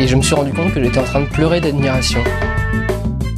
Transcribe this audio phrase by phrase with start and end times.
[0.00, 2.24] Et je me suis rendu compte que j'étais en train de pleurer d'admiration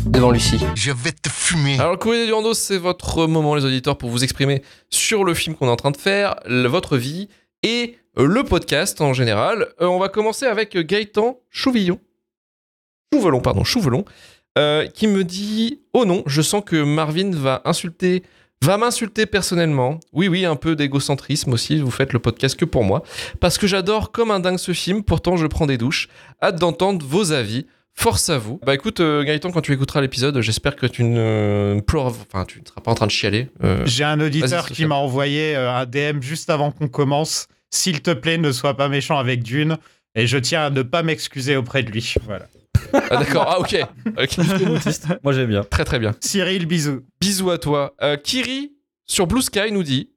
[0.07, 0.61] devant Lucie.
[0.77, 1.75] Je vais te fumer.
[1.81, 5.35] Alors, le courrier du Rando, c'est votre moment, les auditeurs, pour vous exprimer sur le
[5.35, 7.29] film qu'on est en train de faire, votre vie
[7.65, 9.71] et euh, le podcast en général.
[9.81, 11.99] Euh, on va commencer avec Gaëtan Chouvillon.
[13.13, 14.05] Chouvelon, pardon, Chouvelon,
[14.57, 18.23] euh, qui me dit Oh non, je sens que Marvin va insulter.
[18.63, 19.99] Va m'insulter personnellement.
[20.13, 21.79] Oui, oui, un peu d'égocentrisme aussi.
[21.81, 23.03] Vous faites le podcast que pour moi.
[23.41, 25.03] Parce que j'adore comme un dingue ce film.
[25.03, 26.09] Pourtant, je prends des douches.
[26.41, 27.67] Hâte d'entendre vos avis.
[27.95, 28.61] Force à vous.
[28.65, 32.61] Bah écoute, euh, Gaëtan, quand tu écouteras l'épisode, j'espère que tu ne pleures, enfin, tu
[32.61, 33.49] ne seras pas en train de chialer.
[33.65, 37.49] Euh, J'ai un auditeur qui m'a envoyé euh, un DM juste avant qu'on commence.
[37.71, 39.77] S'il te plaît, ne sois pas méchant avec Dune.
[40.15, 42.15] Et je tiens à ne pas m'excuser auprès de lui.
[42.27, 42.47] Voilà.
[43.11, 43.77] Ah d'accord, ah ok.
[44.19, 44.39] Ok.
[45.23, 45.65] Moi j'aime bien.
[45.65, 46.13] très très bien.
[46.21, 47.01] Cyril, bisous.
[47.21, 47.95] Bisous à toi.
[48.03, 48.73] Euh, Kiri,
[49.07, 50.11] sur Blue Sky, nous dit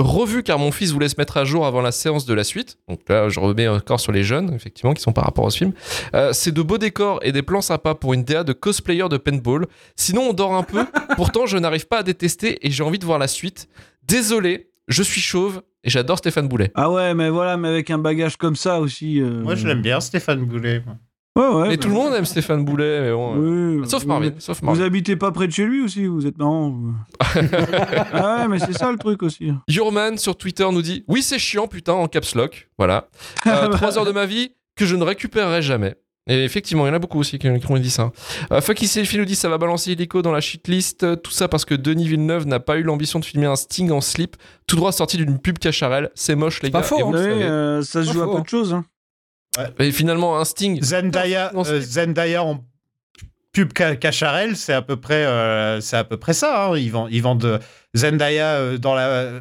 [0.00, 2.78] Revu car mon fils voulait se mettre à jour avant la séance de la suite.
[2.88, 5.58] Donc là, je remets encore sur les jeunes, effectivement, qui sont par rapport à ce
[5.58, 5.72] film.
[6.14, 9.16] Euh, c'est de beaux décors et des plans sympas pour une DA de cosplayer de
[9.18, 9.66] paintball.
[9.94, 10.84] Sinon, on dort un peu.
[11.14, 13.68] Pourtant, je n'arrive pas à détester et j'ai envie de voir la suite.
[14.02, 16.72] Désolé, je suis chauve et j'adore Stéphane Boulet.
[16.74, 19.20] Ah ouais, mais voilà, mais avec un bagage comme ça aussi.
[19.20, 20.82] euh, Moi, je l'aime bien, Stéphane Boulet.
[21.36, 21.62] Ouais, ouais.
[21.68, 23.34] mais bah, tout le monde aime Stéphane Boulet, mais bon.
[23.36, 24.84] euh, oui, Sauf oui, Marvin, sauf Vous Marvin.
[24.84, 26.70] habitez pas près de chez lui aussi, vous êtes marrant.
[26.70, 26.94] vous.
[28.12, 29.50] ah ouais, mais c'est ça le truc aussi.
[29.68, 32.68] Yourman sur Twitter nous dit Oui, c'est chiant, putain, en caps lock.
[32.78, 33.08] Voilà.
[33.46, 35.96] Euh, trois heures de ma vie que je ne récupérerai jamais.
[36.26, 38.10] Et effectivement, il y en a beaucoup aussi qui, ont dit ça.
[38.50, 41.02] Euh, Fucky Selfie nous dit ça va balancer Illico dans la shitlist.
[41.02, 43.90] Euh, Tout ça parce que Denis Villeneuve n'a pas eu l'ambition de filmer un Sting
[43.90, 44.36] en slip,
[44.66, 46.10] tout droit sorti d'une pub cacharel.
[46.14, 46.84] C'est moche, les pas gars.
[46.86, 47.44] faux, et vous Vous le savez, savez.
[47.44, 48.72] euh, ça se Pas joue à faux, peu de choses.
[48.72, 48.84] hein.
[49.78, 50.82] Et finalement, un Sting.
[50.82, 52.64] Zendaya, Non, euh, Zendaya en
[53.52, 56.66] pub ca- Cacharel, c'est à peu près, euh, c'est à peu près ça.
[56.70, 56.76] hein.
[56.76, 57.58] Ils vendent, ils vendent euh,
[57.94, 59.40] Zendaya euh, dans la,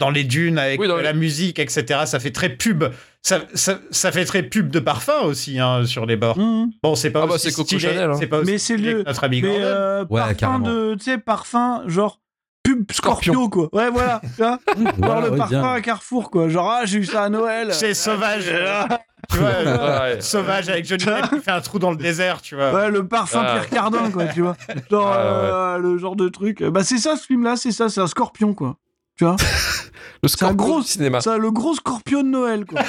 [0.00, 2.00] dans les dunes avec Oui, les- la musique, etc.
[2.06, 2.84] Ça fait très pub.
[3.22, 6.36] Ça, ça, ça fait très pub de parfum aussi hein, sur les bords.
[6.36, 6.72] Mhm.
[6.82, 8.16] Bon, c'est pas Ah bah, aussi c'est Coco stylé- Chanel, hein.
[8.18, 10.66] C'est pas aussi Mais c'est stylé le- que notre ami Mais euh, Ouais, parfum carrément.
[10.66, 12.20] de, tu sais, parfum genre
[12.64, 13.48] pub Scorpio, Scorpion.
[13.50, 13.68] quoi.
[13.72, 14.20] Ouais, voilà.
[14.38, 14.58] genre
[14.98, 15.72] Voilà, le parfum bien.
[15.72, 16.48] à Carrefour, quoi.
[16.48, 17.72] Genre, ah, j'ai eu ça à Noël.
[17.72, 18.52] C'est sauvage.
[19.34, 20.20] tu vois, Ouais.
[20.20, 22.72] sauvage avec Johnny Depp qui fait un trou dans le désert, tu vois.
[22.72, 23.52] Ouais, le parfum Ah.
[23.52, 24.56] Pierre Cardin, quoi, tu vois.
[24.90, 25.50] Genre, Ah, ouais.
[25.52, 26.62] euh, le genre de truc.
[26.62, 28.76] Bah, c'est ça, ce film-là, c'est ça, c'est un scorpion, quoi.
[29.16, 29.36] Tu vois
[30.22, 31.20] Le C'est un gros du cinéma.
[31.20, 32.80] C'est le gros scorpion de Noël, quoi.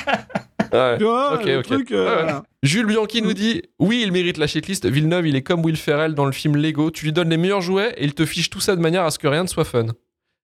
[0.74, 0.98] Ouais.
[0.98, 1.64] Tu vois, Ok, le ok.
[1.66, 1.92] truc.
[1.92, 2.24] euh, Ouais, ouais.
[2.24, 2.44] voilà.
[2.64, 4.86] Jules Bianchi nous dit Oui, il mérite la shitlist.
[4.88, 6.90] Villeneuve, il est comme Will Ferrell dans le film Lego.
[6.92, 9.12] Tu lui donnes les meilleurs jouets et il te fiche tout ça de manière à
[9.12, 9.86] ce que rien ne soit fun.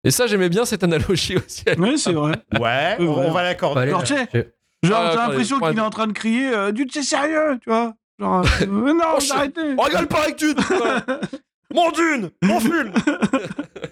[0.03, 1.63] Et ça, j'aimais bien cette analogie aussi.
[1.77, 2.33] Ouais, c'est vrai.
[2.59, 3.91] Ouais, on, on va l'accorder.
[4.83, 7.69] Genre, Ah, t'as l'impression qu'il est en train de crier euh, Dude, c'est sérieux, tu
[7.69, 7.93] vois?
[8.19, 9.61] Genre, euh, non, Oh, arrêtez.
[9.77, 10.63] On rigole pas avec putain.
[11.73, 12.91] Mon Dune Mon film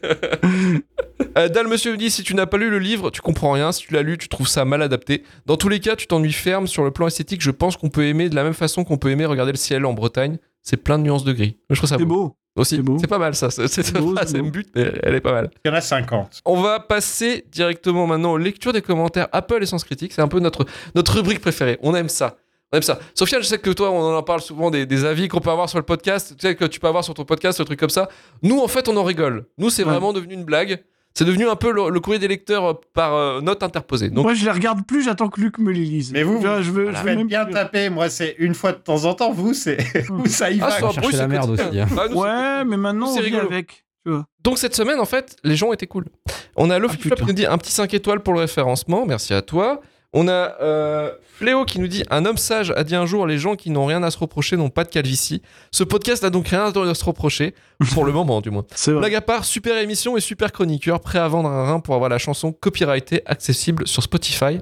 [1.38, 3.72] euh, Dal Monsieur dit si tu n'as pas lu le livre, tu comprends rien.
[3.72, 5.24] Si tu l'as lu, tu trouves ça mal adapté.
[5.46, 6.68] Dans tous les cas, tu t'ennuies ferme.
[6.68, 9.12] Sur le plan esthétique, je pense qu'on peut aimer de la même façon qu'on peut
[9.12, 10.38] aimer regarder le ciel en Bretagne.
[10.62, 11.58] C'est plein de nuances de gris.
[11.70, 12.36] Je trouve ça C'est beau.
[12.56, 12.82] Aussi.
[13.00, 13.50] c'est pas mal ça.
[13.50, 14.48] C'est- Cette beau, phrase, elle beau.
[14.48, 15.50] me bute, mais elle est pas mal.
[15.64, 16.42] Il y en a 50.
[16.46, 20.12] On va passer directement maintenant aux lectures des commentaires Apple et Sens Critique.
[20.14, 20.66] C'est un peu notre,
[20.96, 21.78] notre rubrique préférée.
[21.82, 22.38] On aime ça.
[22.74, 23.00] On aime ça.
[23.16, 25.70] Sofiane, je sais que toi, on en parle souvent des, des avis qu'on peut avoir
[25.70, 26.36] sur le podcast.
[26.38, 28.10] Tu sais, que tu peux avoir sur ton podcast, un truc comme ça.
[28.44, 29.46] Nous, en fait, on en rigole.
[29.58, 29.90] Nous, c'est Ouais.
[29.92, 30.84] vraiment devenu une blague.
[31.16, 34.10] C'est devenu un peu le, le courrier des lecteurs euh, par euh, note interposée.
[34.10, 36.14] Donc, Moi, je les regarde plus, j'attends que Luc me les lise.
[36.14, 37.90] Mais vous, je veux, Vous je veux faites même bien plus- taper.
[37.90, 39.32] Moi, c'est une fois de temps en temps.
[39.32, 39.78] Vous, c'est
[40.28, 40.88] ça y Ah, va.
[40.88, 41.88] un chercher la merde aussi, hein.
[41.98, 43.48] Ah, nous, Ouais, mais maintenant, c'est rigolo.
[43.48, 43.84] avec.
[44.06, 44.26] Tu vois.
[44.44, 46.06] Donc cette semaine, en fait, les gens étaient cool.
[46.56, 49.34] On a Lofi Ah, qui nous dit un petit 5 étoiles pour le référencement, merci
[49.34, 49.82] à toi.
[50.12, 53.38] On a euh, Fléau qui nous dit un homme sage a dit un jour les
[53.38, 55.44] gens qui n'ont rien à se reprocher n'ont pas de calvitie.
[55.72, 57.54] Ce podcast n'a donc rien à se reprocher,
[57.94, 58.66] pour le moment du moins.
[58.74, 59.02] C'est vrai.
[59.02, 62.10] Blague à part, super émission et super chroniqueur, prêt à vendre un rein pour avoir
[62.10, 64.60] la chanson copyrightée accessible sur Spotify.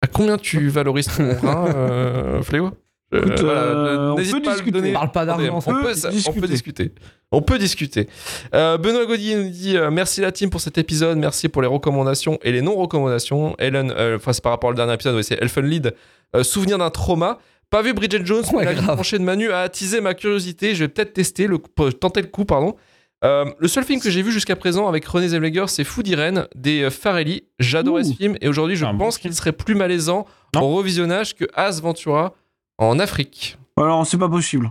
[0.00, 2.66] À combien tu valorises ton rein, euh, Fléau?
[2.66, 2.70] Euh,
[3.10, 4.70] Écoute, euh, on peut pas discuter.
[4.70, 4.92] donner.
[4.92, 6.40] Parle pas d'argent, on, peut, peut ça- on discuter.
[6.40, 6.92] peut discuter.
[7.32, 8.08] On peut discuter.
[8.54, 11.68] Euh, Benoît Gaudier nous dit euh, merci la team pour cet épisode, merci pour les
[11.68, 13.54] recommandations et les non-recommandations.
[13.58, 15.94] Ellen, euh, enfin c'est par rapport au dernier épisode, ouais, c'est Elfen Lead.
[16.36, 17.38] Euh, souvenir d'un trauma.
[17.70, 20.74] Pas vu Bridget Jones, Ouais, mais la tranchée de Manu a attisé ma curiosité.
[20.74, 22.76] Je vais peut-être tester le coup- tenter le coup, pardon.
[23.24, 26.46] Euh, le seul film que j'ai vu jusqu'à présent avec René Zellweger, c'est Food Irene
[26.54, 27.44] des euh, Farelli.
[27.58, 30.24] J'adorais ce film et aujourd'hui, je bon pense qu'il serait plus malaisant
[30.54, 30.60] Non.
[30.62, 32.34] en revisionnage que As Ventura
[32.78, 33.58] en Afrique.
[33.76, 34.70] Alors, c'est pas possible.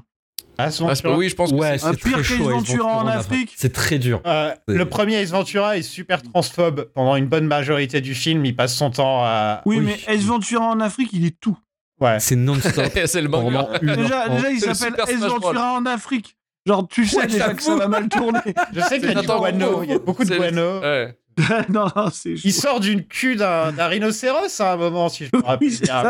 [0.60, 1.18] Ah, Ah, c'est pas- Ventura.
[1.18, 2.50] oui, je pense que Ouais, c'est- Un c'est pire qu'Ace chaud.
[2.50, 3.54] Ace Ventura en Afrique.
[3.56, 4.22] C'est très dur.
[4.26, 6.90] Euh, le premier Ace Ventura est super transphobe.
[6.96, 9.62] Pendant une bonne majorité du film, il passe son temps à.
[9.66, 9.86] Oui, Oui.
[10.08, 11.58] mais Ace Ventura en Afrique, il est tout.
[12.02, 12.20] Ouais.
[12.20, 12.74] C'est non-stop.
[13.06, 15.16] c'est le une Déjà, déjà il s'appelle Ace.
[15.20, 16.36] Ventura en Afrique.
[16.66, 18.40] Genre, tu sais Ouais, déjà que ça va mal tourner.
[18.74, 19.84] Je sais qu'il y a du guano.
[19.84, 20.82] Il y a beaucoup de guano.
[20.82, 21.16] Ouais.
[21.70, 22.10] non, non.
[22.26, 26.04] Il sort d'une cul d'un rhinocéros à un moment, si je me rappelle bien.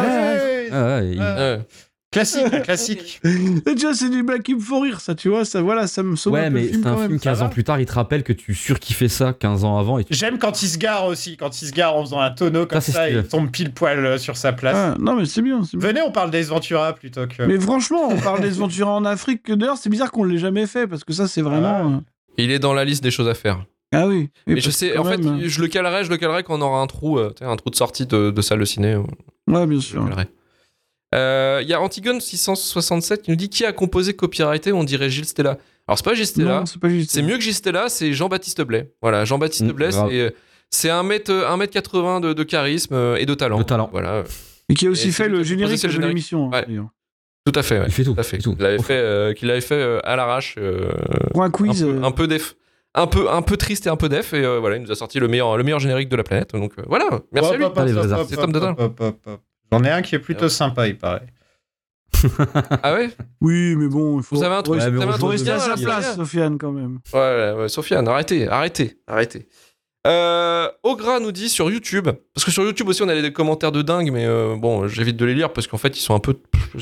[2.17, 2.23] Ah.
[2.23, 3.21] Classique, classique.
[3.23, 5.87] Et tu vois, c'est des blagues qui me font rire, ça, tu vois, ça, voilà,
[5.87, 7.19] ça me sauve Ouais, un mais c'est un film même.
[7.19, 9.97] 15 ça ans plus tard, il te rappelle que tu surkiffais ça 15 ans avant
[9.99, 10.13] et tu...
[10.13, 12.81] J'aime quand il se gare aussi, quand il se gare en faisant un tonneau comme
[12.81, 14.75] ça, et il tombe pile poil euh, sur sa place.
[14.75, 15.61] Ah, non, mais c'est bien.
[15.73, 17.43] Venez, on parle d'Ace Ventura plutôt que.
[17.43, 19.43] Mais franchement, on parle des Ventura en Afrique.
[19.43, 21.91] que D'ailleurs, c'est bizarre qu'on ne l'ait jamais fait, parce que ça, c'est vraiment...
[21.95, 21.99] euh,
[22.37, 23.63] Il est dans la liste des choses à faire.
[23.93, 24.29] Ah oui.
[24.47, 26.61] Oui, Et je sais, en fait, même, je le calerai, je le calerai quand on
[26.61, 28.93] aura un trou, euh, un trou de sortie de, de salle de ciné.
[28.93, 29.01] euh,
[29.47, 30.01] Ouais, bien je sûr.
[30.03, 30.27] le calerai.
[31.15, 35.09] Euh, Il y a Antigone 667 qui nous dit qui a composé Copyrighté On dirait
[35.09, 35.57] Gilles Stella.
[35.87, 38.91] Alors c'est pas Gilles Stella, Non, c'est c'est mieux que Gilles Stella, c'est Jean-Baptiste Blais.
[39.01, 40.09] Voilà, Jean-Baptiste Mm, Blais, grave.
[40.11, 40.35] c'est
[40.69, 43.57] c'est 1m80 de, de charisme euh, et de talent.
[43.59, 43.87] De talent.
[43.93, 44.23] Voilà,
[44.67, 46.07] Et qui a Et aussi c'est fait le a composé générique de générique.
[46.09, 46.51] l'émission.
[46.53, 46.79] hein, Ouais.
[47.45, 47.79] tout à fait.
[47.79, 47.85] ouais.
[47.87, 48.13] Il fait tout.
[48.15, 48.37] Tout à fait.
[48.37, 48.55] il tout.
[48.55, 50.55] Qu'il avait fait, euh, qu'il avait fait euh, à l'arrache.
[50.57, 50.89] euh,
[51.31, 51.83] Pour un un quiz.
[51.83, 52.55] peu, euh, un peu def.
[52.95, 54.95] Un peu, un peu triste et un peu def, et euh, voilà, il nous a
[54.95, 56.51] sorti le meilleur, le meilleur générique de la planète.
[56.53, 57.63] Donc euh, voilà, merci à lui.
[57.65, 58.51] Hop, Tom
[59.71, 61.27] J'en ai un qui est plutôt sympa, il paraît.
[62.83, 63.09] Ah ouais?
[63.41, 64.37] Oui, mais bon, il faut.
[64.37, 66.15] Vous avez un truc, Ouais, Ouais, vous avez on un faut rester à là, place,
[66.15, 66.99] Sofiane quand même.
[67.13, 69.47] Ouais, ouais, ouais, Sofiane, arrêtez, arrêtez, arrêtez.
[70.05, 73.73] Euh, Ogra nous dit sur YouTube, parce que sur YouTube aussi on a des commentaires
[73.73, 76.19] de dingue, mais euh, bon, j'évite de les lire parce qu'en fait ils sont un
[76.19, 76.35] peu,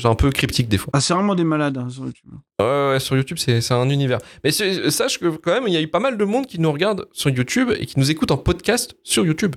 [0.04, 0.90] un peu cryptiques des fois.
[0.92, 2.30] Ah, c'est vraiment des malades hein, sur YouTube.
[2.60, 4.20] Ouais, ouais, sur YouTube c'est c'est un univers.
[4.44, 6.70] Mais sache que quand même il y a eu pas mal de monde qui nous
[6.70, 9.56] regarde sur YouTube et qui nous écoute en podcast sur YouTube.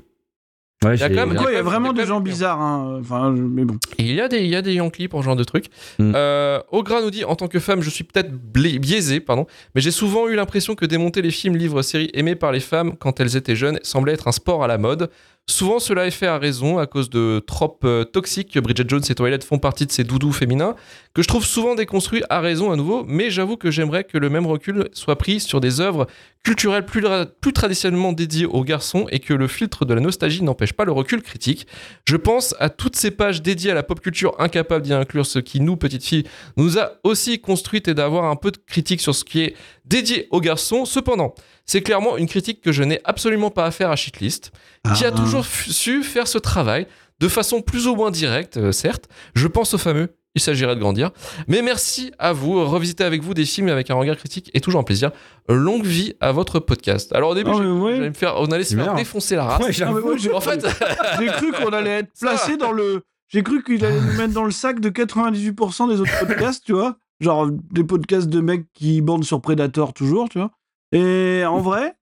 [0.86, 2.62] Ouais, Il y a quand même- Ouais, il y a quand vraiment des gens bizarres.
[2.62, 3.00] hein.
[3.02, 3.78] Enfin, mais bon.
[3.98, 5.66] Il y a des, il y a des Yankees pour ce genre de truc.
[6.00, 6.14] Mm.
[6.16, 9.46] Euh, Ogra nous dit en tant que femme, je suis peut-être blé- biaisé, pardon,
[9.76, 12.96] mais j'ai souvent eu l'impression que démonter les films, livres, séries aimés par les femmes
[12.98, 15.10] quand elles étaient jeunes semblait être un sport à la mode.
[15.50, 18.58] Souvent, cela est fait à raison à cause de tropes euh, toxiques.
[18.60, 20.76] Bridget Jones et Twilight font partie de ces doudous féminins
[21.16, 23.04] que je trouve souvent déconstruits à raison à nouveau.
[23.08, 26.06] Mais j'avoue que j'aimerais que le même recul soit pris sur des œuvres
[26.44, 30.44] culturelles plus, ra- plus traditionnellement dédiées aux garçons et que le filtre de la nostalgie
[30.44, 31.66] n'empêche pas le recul critique.
[32.06, 35.40] Je pense à toutes ces pages dédiées à la pop culture incapables d'y inclure ce
[35.40, 36.26] qui, nous, petites filles,
[36.58, 39.56] nous a aussi construites et d'avoir un peu de critique sur ce qui est
[39.86, 40.86] dédié aux garçons.
[40.86, 41.34] Cependant,
[41.70, 44.52] c'est clairement une critique que je n'ai absolument pas à faire à Shitlist,
[44.96, 45.12] qui a Ah.
[45.12, 46.88] toujours su faire ce travail
[47.20, 49.08] de façon plus ou moins directe, euh, certes.
[49.36, 50.16] Je pense au fameux.
[50.36, 51.12] Il s'agirait de grandir.
[51.48, 52.64] Mais merci à vous.
[52.66, 55.12] Revisiter avec vous des films avec un regard critique est toujours un plaisir.
[55.48, 57.14] Longue vie à votre podcast.
[57.14, 58.00] Alors au début, Ah, ouais.
[58.00, 59.60] me faire, on allait se faire défoncer la race.
[59.66, 60.66] Ouais, Ah, mais moi, en fait,
[61.20, 63.02] J'ai cru qu'on allait être placé dans le.
[63.28, 66.74] J'ai cru qu'il allait nous mettre dans le sac de 98% des autres podcasts, tu
[66.74, 66.98] vois.
[67.20, 70.52] Genre des podcasts de mecs qui bandent sur Predator toujours, tu vois.
[70.92, 71.94] Et en vrai,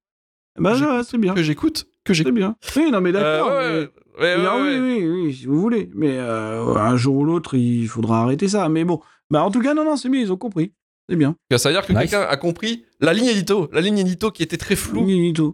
[0.57, 1.33] bah ouais, c'est bien.
[1.33, 2.33] que j'écoute, que C'est j'écoute.
[2.35, 2.55] bien.
[2.75, 3.49] Oui, non, mais d'accord.
[3.51, 3.89] Euh, ouais,
[4.19, 5.07] mais- ouais, ouais, Ah ouais, oui, ouais.
[5.07, 5.89] oui, oui, si vous voulez.
[5.93, 8.67] Mais euh, un jour ou l'autre, il faudra arrêter ça.
[8.69, 8.99] Mais bon,
[9.29, 10.73] bah en tout cas, non, non, c'est bien, ils ont compris.
[11.09, 11.35] C'est bien.
[11.55, 12.01] Ça veut dire que Nice.
[12.01, 15.07] quelqu'un a compris la ligne édito, la ligne édito qui était très floue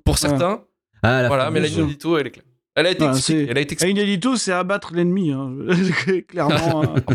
[0.03, 0.63] pour certains.
[1.03, 2.45] Ah, Voilà, mais la ligne édito, elle est claire.
[2.75, 3.45] Elle a été Voilà, expliquée.
[3.45, 4.01] c'est- Elle a été expliquée.
[4.01, 5.31] Inédito, c'est abattre l'ennemi.
[5.31, 5.53] Hein.
[6.27, 6.81] Clairement.
[6.95, 6.95] hein.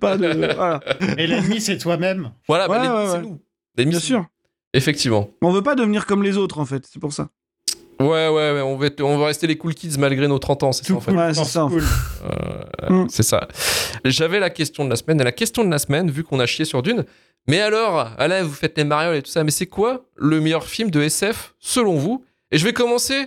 [0.00, 0.54] Pas de.
[0.56, 0.80] Voilà,
[1.16, 2.32] Et l'ennemi, c'est toi-même.
[2.48, 3.40] Voilà, bah, Ouais, l'ennemi, ouais, c'est nous.
[3.76, 4.26] L'ennemi, bien c'est sûr.
[4.74, 5.30] Effectivement.
[5.42, 6.86] On veut pas devenir comme les autres, en fait.
[6.90, 7.28] C'est pour ça.
[8.00, 10.62] Ouais, ouais, ouais, on va, être- on va rester les cool kids malgré nos 30
[10.62, 11.10] ans, c'est ça en fait.
[11.10, 11.82] Ouais, c'est ça, cool.
[12.24, 13.06] Euh, Mm.
[13.10, 13.48] C'est ça.
[14.04, 15.20] J'avais la question de la semaine.
[15.20, 17.04] Et la question de la semaine, vu qu'on a chié sur Dune.
[17.48, 20.64] Mais alors, allez, vous faites les marioles et tout ça, mais c'est quoi le meilleur
[20.66, 22.24] film de SF selon vous?
[22.52, 23.26] Et je vais commencer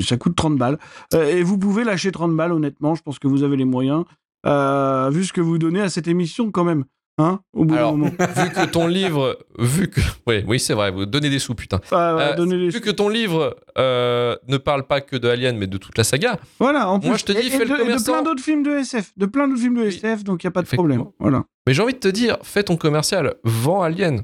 [0.00, 0.78] ça coûte 30 balles.
[1.14, 4.04] Euh, et vous pouvez lâcher 30 balles, honnêtement, je pense que vous avez les moyens,
[4.46, 6.84] euh, vu ce que vous donnez à cette émission quand même.
[7.18, 8.10] Hein, au bout Alors, moment.
[8.10, 11.78] vu que ton livre, vu que, oui, oui, c'est vrai, vous donnez des sous, putain.
[11.78, 15.26] Enfin, voilà, Euh, donnez les- Vu que ton livre euh, ne parle pas que de
[15.26, 17.08] Alien, mais de toute la saga, Voilà, en plus.
[17.08, 18.12] Moi, je te dis, et- et fais le de, et de commerçant.
[18.12, 19.12] plein d'autres films de SF.
[19.16, 19.88] De plein d'autres films de Oui.
[19.88, 21.04] SF, donc il n'y a pas de problème.
[21.18, 21.44] Voilà.
[21.66, 24.22] mais j'ai envie de te dire, fais ton commercial, vends Alien.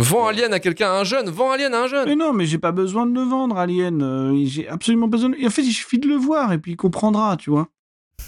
[0.00, 2.06] Vends Alien à quelqu'un, à un jeune, vends Alien à un jeune.
[2.08, 4.02] Mais non, mais j'ai pas besoin de le vendre, Alien.
[4.02, 5.30] Euh, j'ai absolument besoin.
[5.30, 5.36] De...
[5.46, 7.68] En fait, il suffit de le voir et puis il comprendra, tu vois.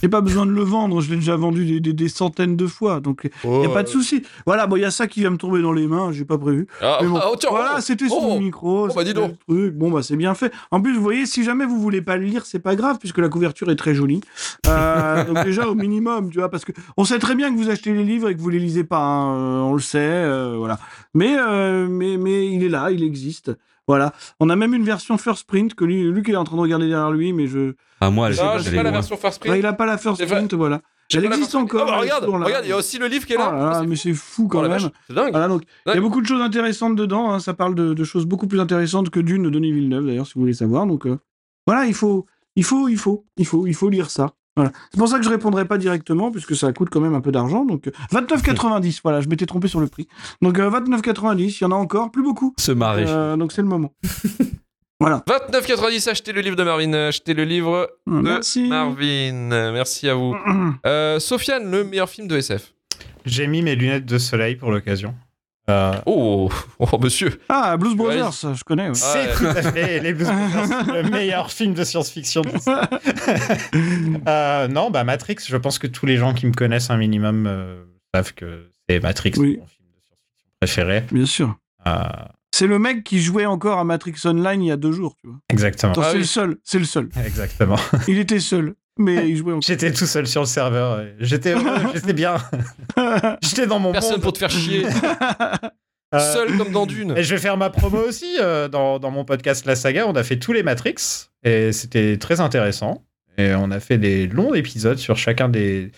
[0.01, 2.67] J'ai pas besoin de le vendre, je l'ai déjà vendu des, des- des centaines de
[2.69, 4.23] fois, donc il n'y a pas de souci.
[4.47, 6.39] Voilà, bon, il y a ça qui va me tomber dans les mains, j'ai pas
[6.39, 6.69] prévu.
[6.81, 8.87] Ah, Mais bon, ah, oh, tiens, voilà, oh, c'était oh, sous le micro.
[8.95, 9.37] bah, dis donc.
[9.49, 9.75] truc.
[9.75, 10.53] Bon, bah, c'est bien fait.
[10.71, 13.19] En plus, vous voyez, si jamais vous voulez pas le lire, c'est pas grave, puisque
[13.19, 14.21] la couverture est très jolie.
[14.69, 17.69] Euh, donc, déjà, au minimum, tu vois, parce que on sait très bien que vous
[17.69, 20.55] achetez les livres et que vous les lisez pas, hein, euh, on le sait, euh,
[20.59, 20.79] voilà.
[21.15, 23.51] Mais, euh, mais, mais il est là, il existe.
[23.89, 24.13] Voilà.
[24.39, 26.87] On a même une version First Print que lui, Luc est en train de regarder
[26.89, 27.75] derrière lui, mais je.
[28.01, 28.41] Ah, moi, j'ai
[28.77, 29.53] pas la version first print.
[29.53, 30.81] Ouais, il a pas la First Print, voilà.
[31.15, 31.85] Elle existe encore.
[31.85, 33.79] Oh, bah, regarde, regarde, il y a aussi le livre qui est Oh là.
[33.81, 34.91] C'est- mais c'est fou Oh, quand la même.
[35.09, 35.31] C'est dingue.
[35.33, 37.33] Voilà, donc il y a beaucoup de choses intéressantes dedans.
[37.33, 37.41] hein.
[37.41, 40.35] Ça parle de, de choses beaucoup plus intéressantes que Dune de Denis Villeneuve, d'ailleurs, si
[40.35, 40.87] vous voulez savoir.
[40.87, 41.19] Donc euh,
[41.67, 42.27] voilà, il faut,
[42.57, 44.33] il faut, il faut, il faut, il faut lire ça.
[44.59, 44.73] Voilà.
[44.91, 47.31] C'est pour ça que je répondrai pas directement, puisque ça coûte quand même un peu
[47.31, 47.65] d'argent.
[47.65, 48.99] Donc euh, 29,90.
[49.05, 50.09] Voilà, je m'étais trompé sur le prix.
[50.43, 51.59] Donc euh, 29,90.
[51.61, 52.55] Il y en a encore, plus beaucoup.
[52.59, 53.05] Se marrer.
[53.07, 53.95] Euh, donc c'est le moment.
[55.01, 55.23] voilà.
[55.29, 58.67] 29,90, achetez le livre de Marvin, achetez le livre de Merci.
[58.67, 59.71] Marvin.
[59.73, 60.35] Merci à vous.
[60.85, 62.75] Euh, Sofiane, le meilleur film de SF.
[63.25, 65.15] J'ai mis mes lunettes de soleil pour l'occasion.
[65.69, 67.41] Euh, Oh, oh monsieur.
[67.49, 68.17] Ah, Blues Ouais.
[68.19, 68.89] Brothers, je connais.
[68.89, 68.95] ouais.
[68.95, 72.43] C'est tout à fait les Blues Brothers, le meilleur film de science-fiction.
[74.27, 77.47] Euh, non, bah Matrix, je pense que tous les gens qui me connaissent un minimum
[77.47, 77.85] euh,
[78.15, 79.57] savent que c'est Matrix Oui.
[79.59, 81.05] mon film de science-fiction préféré.
[81.13, 81.57] Bien sûr.
[81.87, 82.03] Euh,
[82.53, 85.29] C'est le mec qui jouait encore à Matrix Online il y a deux jours, tu
[85.29, 85.37] vois.
[85.51, 85.93] exactement.
[85.97, 86.19] Ah c'est oui.
[86.19, 87.09] le seul, c'est le seul.
[87.25, 87.77] Exactement.
[88.09, 89.55] Il était seul, mais il jouait.
[89.65, 91.03] J'étais tout seul sur le serveur.
[91.21, 92.37] J'étais heureux, j'étais bien.
[93.43, 94.23] J'étais dans mon Personne monde.
[94.23, 94.85] pour te faire chier.
[96.15, 97.13] Euh, Seul comme dans Dune.
[97.19, 100.07] Et je vais faire ma promo aussi euh, dans, dans mon podcast La Saga.
[100.07, 100.95] On a fait tous les Matrix
[101.45, 103.05] et c'était très intéressant.
[103.37, 105.93] Et on a fait des longs épisodes sur chacun des,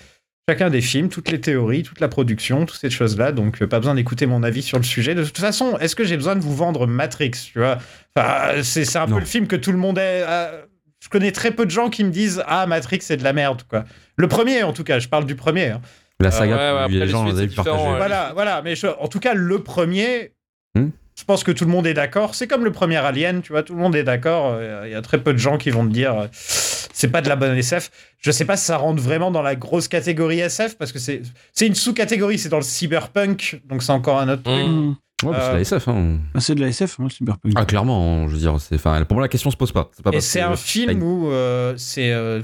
[0.48, 3.30] chacun des films, toutes les théories, toute la production, toutes ces choses-là.
[3.30, 5.14] Donc, euh, pas besoin d'écouter mon avis sur le sujet.
[5.14, 7.78] De toute façon, est-ce que j'ai besoin de vous vendre Matrix Tu vois?
[8.16, 9.14] Enfin, c'est c'est un Non.
[9.14, 10.24] peu le film que tout le monde est.
[10.26, 10.60] euh,
[11.02, 13.62] je connais très peu de gens qui me disent Ah, Matrix, c'est de la merde.
[13.68, 13.84] Quoi.
[14.16, 15.66] Le premier, en tout cas, je parle du premier.
[15.70, 15.80] hein.
[16.20, 17.48] La saga, ouais, ouais, les gens les.
[17.96, 18.60] Voilà, voilà.
[18.62, 20.32] Mais je- en tout cas, le premier,
[20.76, 20.90] Hmm.
[21.18, 22.34] je pense que tout le monde est d'accord.
[22.34, 24.52] C'est comme le premier Alien, tu vois, tout le monde est d'accord.
[24.54, 27.22] Euh, Il y a très peu de gens qui vont te dire euh, c'est pas
[27.22, 27.90] de la bonne SF.
[28.20, 31.22] Je sais pas si ça rentre vraiment dans la grosse catégorie SF parce que c'est
[31.54, 34.66] c'est une sous-catégorie, c'est dans le cyberpunk, donc c'est encore un autre truc.
[34.66, 34.90] Mmh.
[34.90, 34.96] Mmh.
[35.22, 35.88] Ouais, bah, c'est Euh, la SF.
[35.88, 36.18] Hein.
[36.34, 37.52] Bah, c'est de la SF, hein, le cyberpunk.
[37.56, 39.90] Ah, clairement, je veux dire, enfin, pour moi, la question se pose pas.
[39.92, 42.42] C'est pas Et parce c'est que- un film où euh, c'est euh,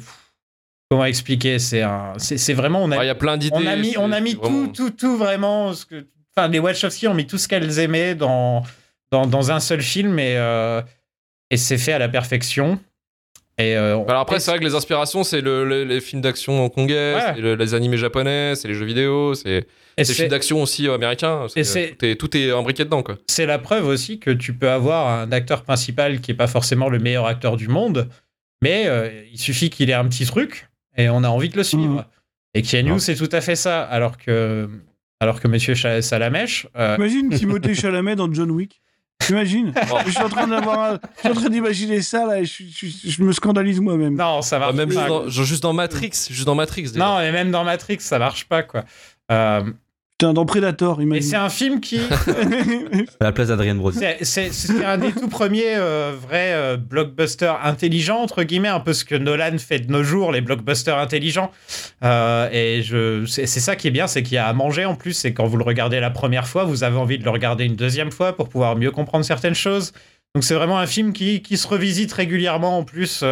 [0.91, 3.55] comment expliquer C'est un, c'est c'est vraiment on a Ah, Il y a plein d'idées.
[3.57, 5.73] on a mis, on a mis vraiment- tout, tout, tout vraiment.
[5.73, 6.07] Ce que,
[6.37, 8.63] enfin, les Wachowski ont mis tout ce qu'elles aimaient dans,
[9.11, 10.83] dans, dans un seul film et, euh,
[11.51, 12.79] et c'est fait à la perfection.
[13.59, 16.63] Et euh, Alors après, c'est vrai que les inspirations, c'est le- le- les films d'action
[16.65, 17.21] hongkongais, Ouais.
[17.35, 21.47] c'est le- les animés japonais, c'est les jeux vidéo, c'est les films d'action aussi américains.
[21.57, 23.17] et Tout est, tout est imbriqué dedans, quoi.
[23.29, 26.91] c'est la preuve aussi que tu peux avoir un acteur principal qui est pas forcément
[26.91, 28.09] le meilleur acteur du monde,
[28.61, 31.65] mais euh, il suffit qu'il ait un petit truc et on a envie de le
[31.65, 31.95] suivre.
[31.95, 32.05] Mhm.
[32.57, 32.99] Et Keanu, Ouais.
[32.99, 33.83] c'est tout à fait ça.
[33.83, 34.69] Alors que,
[35.21, 37.31] alors que Monsieur Salamèche, euh, Imagine
[37.71, 38.83] Timothée Chalamet dans John Wick.
[39.27, 39.99] T'imagines Oh.
[40.07, 42.63] Je suis en train d'avoir, un- je suis en train d'imaginer ça là, et je,
[42.71, 44.15] je- je- je me scandalise moi-même.
[44.15, 44.95] non, ça marche même pas.
[44.95, 46.83] juste dans, genre juste dans Matrix, juste dans Matrix.
[46.93, 46.99] déjà.
[47.05, 48.85] Non, mais même dans Matrix, ça marche pas quoi.
[49.33, 49.63] Euh,
[50.19, 51.35] dans Predator, et c'est imagine.
[51.35, 52.01] un film qui,
[53.21, 53.99] À la place d'Adrien Brody.
[54.23, 54.51] c'est-
[54.85, 59.15] un des tout premiers euh, vrais euh, blockbusters intelligents entre guillemets, un peu ce que
[59.15, 61.51] Nolan fait de nos jours, les blockbusters intelligents.
[62.03, 64.87] Euh, et je, c'est c'est ça qui est bien, c'est qu'il y a à manger
[64.87, 65.13] en plus.
[65.13, 67.77] C'est quand vous le regardez la première fois, vous avez envie de le regarder une
[67.77, 69.93] deuxième fois pour pouvoir mieux comprendre certaines choses.
[70.35, 73.23] Donc c'est vraiment un film qui, qui se revisite régulièrement en plus.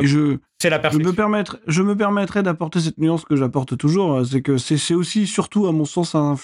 [0.00, 3.76] Et je, c'est la je me permettre, je me permettrais d'apporter cette nuance que j'apporte
[3.76, 6.36] toujours, euh, c'est que c'est c'est aussi, surtout à mon sens, un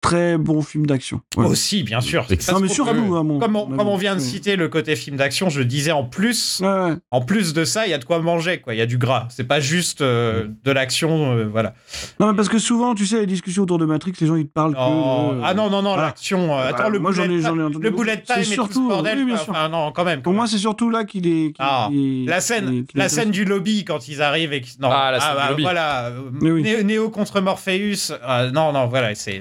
[0.00, 1.20] très bon film d'action.
[1.34, 1.50] Voilà.
[1.50, 2.22] Aussi, bien sûr.
[2.52, 3.38] Non, mais que- à mon.
[3.38, 4.00] Comme on, mon comme on avis.
[4.02, 6.94] vient de citer le côté film d'action, je disais en plus, Ouais, ouais.
[7.10, 8.74] en plus de ça, il y a de quoi manger, quoi.
[8.74, 9.26] Il y a du gras.
[9.30, 11.74] C'est pas juste euh, de l'action, euh, voilà.
[12.20, 14.46] Non, mais parce que souvent, tu sais, les discussions autour de Matrix, les gens ils
[14.46, 14.78] te parlent que.
[14.78, 15.32] Non.
[15.34, 16.04] de- ah non, non, non, voilà.
[16.06, 16.56] l'action.
[16.58, 18.48] euh, attends, le moi, j'en ai- bullet, ai entendu le bullet C'est time et tout
[18.48, 19.18] ce surtout- bordel.
[19.18, 19.44] oui, bien quoi.
[19.44, 19.52] sûr.
[19.52, 20.22] Enfin, non, quand même.
[20.22, 21.52] Pour moi, c'est surtout là qu'il est.
[21.58, 25.20] Ah, la scène, la scène du lobby quand ils arrivent et qu'ils- non, Ah, la
[25.20, 25.62] scène du bah, lobby.
[25.62, 28.12] Voilà, euh, Néo contre Morpheus.
[28.12, 29.40] euh, non, non, voilà, c'est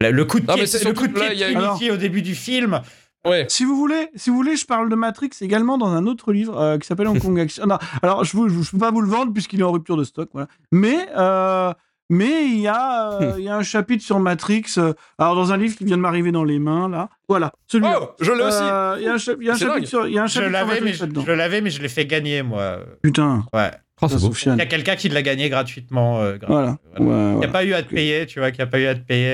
[0.00, 1.58] le- coup de pied, le coup de surtout pied là, de il y a une-
[1.58, 2.80] Trinity au début du film.
[3.26, 3.44] Ouais.
[3.48, 6.56] Si vous voulez, si vous voulez, je parle de Matrix également dans un autre livre
[6.60, 7.66] euh, qui s'appelle Hong Kong Action.
[7.66, 10.28] Non, alors je ne peux pas vous le vendre puisqu'il est en rupture de stock,
[10.32, 10.46] voilà.
[10.70, 11.72] Mais euh,
[12.08, 15.52] Mais il y, a, euh, il y a un chapitre sur Matrix, euh, alors dans
[15.52, 17.08] un livre qui vient de m'arriver dans les mains, là.
[17.28, 17.98] Voilà, celui-là.
[18.00, 18.58] Oh, je l'ai aussi.
[18.62, 19.86] Euh, Il y a un, cha- y a un chapitre dingue.
[19.86, 21.24] sur, il y a un Je chapitre sur l'avais, mais Matrix je, là-dedans.
[21.26, 22.78] je l'avais, mais je l'ai fait gagner, moi.
[23.02, 23.72] Putain, Ouais.
[24.02, 24.32] Oh, beau.
[24.44, 26.20] Il y a quelqu'un qui l'a gagné gratuitement.
[26.20, 26.46] euh, gratuit.
[26.48, 26.78] Voilà.
[26.98, 27.10] Voilà.
[27.10, 27.46] Ouais, Il n'y ouais.
[27.46, 29.00] a pas eu à te payer, tu vois, qu'il n'y a pas eu à te
[29.00, 29.26] payer.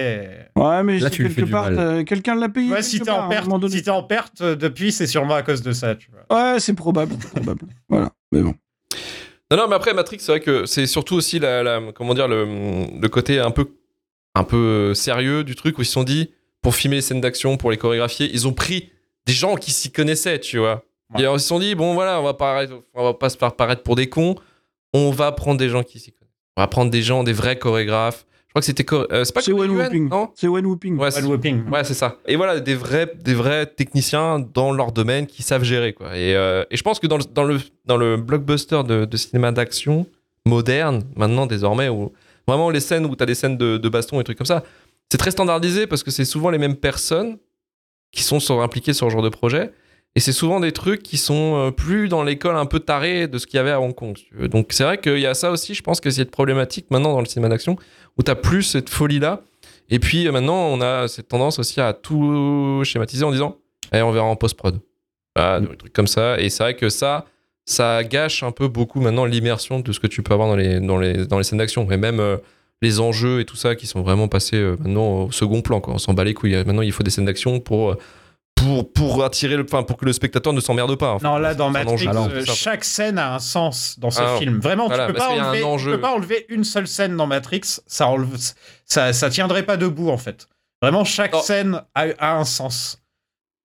[0.54, 1.78] et- Ouais, mais Là, tu quelque du part, mal.
[1.78, 2.71] euh, quelqu'un l'a payé.
[2.73, 5.73] Ouais, si t'es en perte, si t'es en perte depuis, c'est sûrement à cause de
[5.73, 6.52] ça, tu vois.
[6.54, 7.62] Ouais, c'est probable, probable.
[7.88, 8.54] Voilà, mais bon.
[9.50, 12.28] Non, non, mais après Matrix, c'est vrai que c'est surtout aussi la, la- comment dire
[12.28, 12.47] le,
[13.00, 13.66] le côté un peu
[14.35, 16.31] un peu euh, sérieux du truc où ils se sont dit
[16.62, 18.90] pour filmer les scènes d'action, pour les chorégraphier, ils ont pris
[19.26, 20.85] des gens qui s'y connaissaient, tu vois.
[21.12, 21.21] Ouais.
[21.21, 22.62] Et alors, ils se sont dit bon voilà, on va pas
[22.95, 24.37] on va pas se faire paraître pour des cons,
[24.92, 26.28] on va prendre des gens qui s'y connaissent.
[26.56, 28.26] On va prendre des gens, des vrais chorégraphes.
[28.49, 30.11] Je crois que c'était euh, c'est pas C'est Wen Whooping.
[30.11, 30.99] non C'est Wen Whooping.
[30.99, 31.68] Ouais, One c'est- Whooping.
[31.70, 32.18] Ouais, c'est ça.
[32.26, 36.14] Et voilà, des vrais, des vrais techniciens dans leur domaine qui savent gérer, quoi.
[36.18, 39.16] Et, euh, et je pense que dans le, dans le, dans le blockbuster de, de
[39.16, 40.06] cinéma d'action
[40.44, 42.12] moderne, maintenant, désormais, où
[42.46, 44.62] vraiment les scènes où tu as des scènes de, de baston et trucs comme ça,
[45.11, 47.38] c'est très standardisé parce que c'est souvent les mêmes personnes
[48.11, 49.70] qui sont sur- impliquées sur ce genre de projet.
[50.14, 53.38] Et c'est souvent des trucs qui sont euh, plus dans l'école un peu tarée de
[53.38, 54.16] ce qu'il y avait à Hong Kong.
[54.16, 54.49] si tu veux.
[54.49, 57.12] Donc c'est vrai qu'il y a ça aussi, je pense que c'est une problématique maintenant
[57.12, 57.76] dans le cinéma d'action,
[58.19, 59.40] où tu as plus cette folie-là.
[59.88, 63.57] Et puis euh, maintenant, on a cette tendance aussi à tout schématiser en disant
[63.92, 64.81] Eh, on verra en post-prod.
[65.35, 66.38] Voilà, des trucs comme ça.
[66.38, 67.25] Et c'est vrai que ça,
[67.64, 70.81] ça gâche un peu beaucoup maintenant l'immersion de ce que tu peux avoir dans les,
[70.81, 71.90] dans les, dans les scènes d'action.
[71.90, 72.37] Et même euh,
[72.83, 75.81] les enjeux et tout ça qui sont vraiment passés euh, maintenant au second plan.
[75.81, 75.95] Quoi.
[75.95, 76.57] On s'en bat les couilles.
[76.66, 77.99] Maintenant, il faut des scènes d'action pour, euh,
[78.62, 81.19] pour, pour attirer le, enfin, pour que le spectateur ne s'emmerde pas.
[81.19, 81.25] fait.
[81.25, 82.09] Non, là, dans Matrix, enjeu.
[82.11, 84.61] Alors, euh, chaque scène a un sens dans ce Ah, film.
[84.61, 87.26] Vraiment, voilà, tu, peux pas un enlever, tu peux pas enlever une seule scène dans
[87.26, 88.54] Matrix, ça, enlève-
[88.85, 90.49] ça, ça tiendrait pas debout, en fait.
[90.81, 91.40] Vraiment, chaque Oh.
[91.42, 92.99] scène a, a un sens.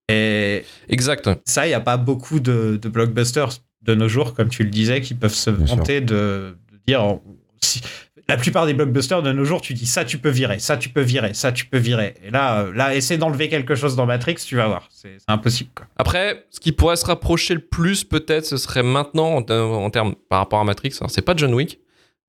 [0.10, 1.30] Et Exact.
[1.46, 3.50] ça, il n'y a pas beaucoup de, de blockbusters
[3.82, 7.04] de nos jours, comme tu le disais, qui peuvent se Bien vanter de, de dire.
[7.04, 7.22] oh,
[7.62, 7.82] si-
[8.30, 10.90] la plupart des blockbusters de nos jours, tu dis ça, tu peux virer, ça, tu
[10.90, 12.16] peux virer, ça, tu peux virer.
[12.26, 14.88] Et là, euh, là, essaie d'enlever quelque chose dans Matrix, tu vas voir.
[14.92, 15.86] C'est impossible, quoi.
[15.98, 20.16] Après, ce qui pourrait se rapprocher le plus, peut-être, ce serait maintenant, en, en termes
[20.30, 20.94] par rapport à Matrix.
[21.00, 21.80] Alors, c'est pas John Wick,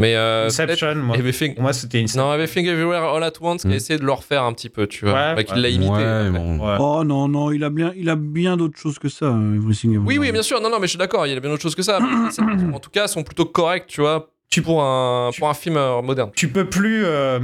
[0.00, 0.14] mais.
[0.14, 1.16] Euh, Inception, moi.
[1.16, 3.74] Everything, moi, c'était une Non, Everything Everywhere All at Once, qui a Mm.
[3.74, 5.14] essayé de le refaire un petit peu, tu vois.
[5.14, 5.62] Ouais, Bah, qu'il ouais.
[5.62, 5.90] l'a imité.
[5.90, 6.30] Ouais, en fait.
[6.38, 6.58] bon.
[6.64, 6.76] Ouais.
[6.78, 9.90] Oh non, non, il a bien, il a bien d'autres choses que ça, euh, Everything
[9.94, 10.06] Everywhere.
[10.06, 10.60] Oui, oui, bien sûr.
[10.60, 11.26] Non, non, mais je suis d'accord.
[11.26, 11.98] Il y a bien autre chose que ça.
[12.72, 15.76] En tout cas, sont plutôt correctes, tu vois, Tu- pour un, tu- pour un film
[15.76, 16.30] euh, moderne.
[16.34, 17.40] tu peux plus euh,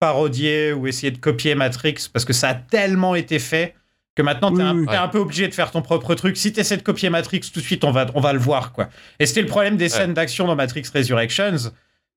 [0.00, 3.74] parodier ou essayer de copier Matrix parce que ça a tellement été fait
[4.14, 6.36] que maintenant t'es Oui, un, un peu obligé de faire ton propre truc.
[6.36, 8.88] Si t'essaies de copier Matrix tout de suite, on va, on va le voir quoi.
[9.20, 11.70] Et c'était le problème des scènes d'action dans Matrix Resurrections,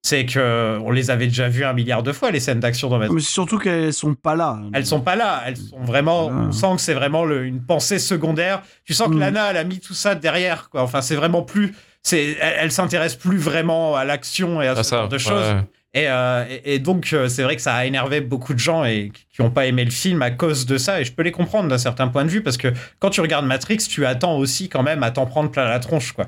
[0.04, 2.98] c'est que on les avait déjà vues un milliard de fois les scènes d'action dans
[2.98, 3.14] Matrix.
[3.16, 4.60] Mais surtout qu'elles sont pas là.
[4.74, 6.30] Elles sont pas là, elles sont vraiment.
[6.32, 6.48] Voilà.
[6.48, 8.64] On sent que c'est vraiment le- une pensée secondaire.
[8.86, 9.20] Tu sens que Mm.
[9.20, 10.82] Lana, elle a mis tout ça derrière, quoi.
[10.82, 11.76] Enfin, c'est vraiment plus.
[12.04, 15.18] C'est, elle, elle s'intéresse plus vraiment à l'action et à Ah, ce ça, genre de
[15.18, 15.48] choses.
[15.54, 15.64] ouais.
[15.94, 18.86] Et, euh, et, et donc, euh, c'est vrai que ça a énervé beaucoup de gens
[18.86, 21.02] et qui n'ont pas aimé le film à cause de ça.
[21.02, 23.46] Et je peux les comprendre d'un certain point de vue parce que quand tu regardes
[23.46, 26.28] Matrix, tu attends aussi quand même à t'en prendre plein la tronche, quoi.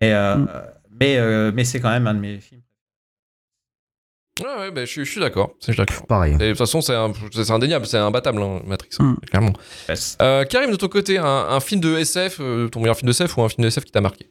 [0.00, 0.48] Et, euh, Mm.
[1.00, 2.60] mais, euh, mais c'est quand même un de mes films.
[4.42, 5.52] Ouais, ouais, bah, je, suis- je suis d'accord.
[5.60, 6.06] Je suis d'accord.
[6.06, 6.34] Pareil.
[6.34, 9.26] Et de toute façon, c'est un- c'est indéniable, c'est imbattable, hein, Matrix, hein, Mm.
[9.30, 9.52] clairement.
[9.88, 10.18] Yes.
[10.20, 13.12] Euh, Karim, de ton côté, un, un film de SF, euh, ton meilleur film de
[13.12, 14.28] SF ou un film de SF qui t'a marqué?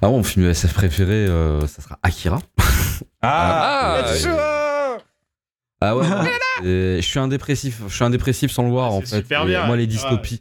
[0.00, 2.38] Ah bon, mon film de SF préféré, euh, ça sera Akira.
[3.22, 4.98] Ah, Ah,
[5.80, 6.30] Ah ouais, ouais,
[6.62, 9.06] c'est- je suis un dépressif, je suis un dépressif sans le voir Ah, en c'est
[9.06, 9.16] fait.
[9.22, 10.10] super Et bien, moi les Akira.
[10.10, 10.40] dystopies,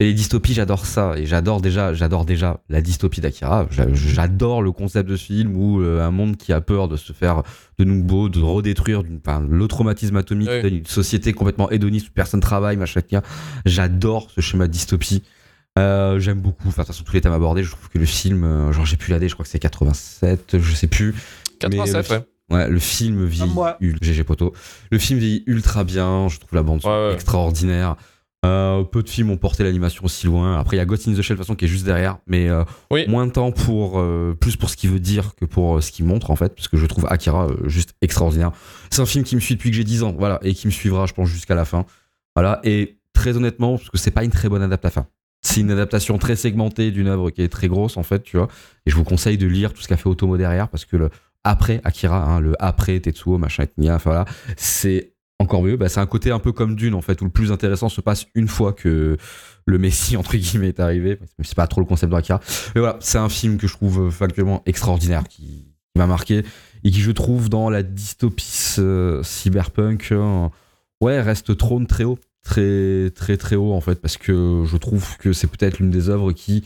[0.00, 3.66] et les dystopies j'adore ça et j'adore déjà, j'adore déjà la dystopie d'Akira.
[3.70, 6.96] J'a- J'adore le concept de ce film où euh, un monde qui a peur de
[6.96, 7.42] se faire
[7.78, 10.68] de nouveau, de redétruire d'une, enfin, le traumatisme atomique, Oui.
[10.78, 13.00] une société complètement hédoniste où personne travaille, machin.
[13.00, 13.22] etc.
[13.66, 15.22] J'adore ce schéma de dystopie.
[15.78, 17.62] Euh, J'aime beaucoup, enfin de toute façon tous les thèmes abordés.
[17.62, 20.58] Je trouve que le film, euh, genre j'ai plus l'année, je crois que c'est 87,
[20.58, 21.14] je sais plus.
[21.60, 22.24] 87, le- ouais.
[22.50, 23.28] Ouais, le film
[23.80, 24.54] ul- GG Poto.
[24.90, 27.14] Le film vieillit ultra bien, je trouve la bande son Ouais, ouais.
[27.14, 27.96] extraordinaire.
[28.46, 30.58] Euh, peu de films ont porté l'animation aussi loin.
[30.60, 32.18] Après, il y a Ghost in the Shell de toute façon qui est juste derrière,
[32.28, 33.04] mais euh, Oui.
[33.08, 36.04] moins de temps pour euh, plus pour ce qu'il veut dire que pour ce qu'il
[36.04, 38.52] montre en fait, parce que je trouve Akira juste extraordinaire.
[38.90, 40.72] C'est un film qui me suit depuis que j'ai 10 ans, voilà, et qui me
[40.72, 41.84] suivra, je pense, jusqu'à la fin.
[42.36, 45.06] Voilà, et très honnêtement, parce que c'est pas une très bonne adaptation.
[45.42, 48.46] C'est une adaptation très segmentée d'une œuvre qui est très grosse en fait, tu vois.
[48.86, 51.10] Et je vous conseille de lire tout ce qu'a fait Otomo derrière, parce que le
[51.42, 53.90] après Akira, hein, le après Tetsuo, machin, etc.
[53.94, 54.24] Enfin voilà,
[54.56, 55.76] c'est encore mieux.
[55.76, 58.00] Bah, c'est un côté un peu comme Dune en fait, où le plus intéressant se
[58.00, 59.16] passe une fois que
[59.66, 61.18] le Messie entre guillemets est arrivé.
[61.42, 62.40] C'est pas trop le concept d'Akira,
[62.74, 66.44] mais voilà, c'est un film que je trouve factuellement extraordinaire, qui, qui m'a marqué
[66.84, 70.48] et qui je trouve dans la dystopie euh, cyberpunk, euh,
[71.00, 75.16] ouais, reste trône très haut, très très très haut en fait, parce que je trouve
[75.18, 76.64] que c'est peut-être l'une des œuvres qui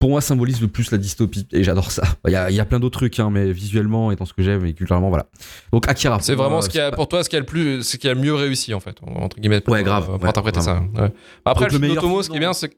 [0.00, 1.46] pour moi, symbolise le plus la dystopie.
[1.52, 2.02] Et j'adore ça.
[2.26, 4.34] Il y a, il y a plein d'autres trucs, hein, mais visuellement et dans ce
[4.34, 5.26] que j'aime et culturellement, voilà.
[5.72, 6.18] Donc Akira.
[6.20, 7.96] C'est vraiment moi, ce qui a, c'est pour toi, ce qui a le plus, ce
[7.96, 9.60] qui a mieux réussi, en fait, entre guillemets.
[9.60, 10.80] Pour, Ouais, grave, Pour ouais, interpréter ça.
[10.96, 11.10] ouais.
[11.44, 12.70] Après, Donc, le film meilleur d'Otomo, film ce qui est bien, c'est.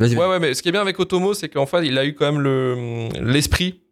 [0.00, 2.14] Ouais, ouais, mais ce qui est bien avec Otomo, c'est qu'en fait, il a eu
[2.14, 3.82] quand même le l'esprit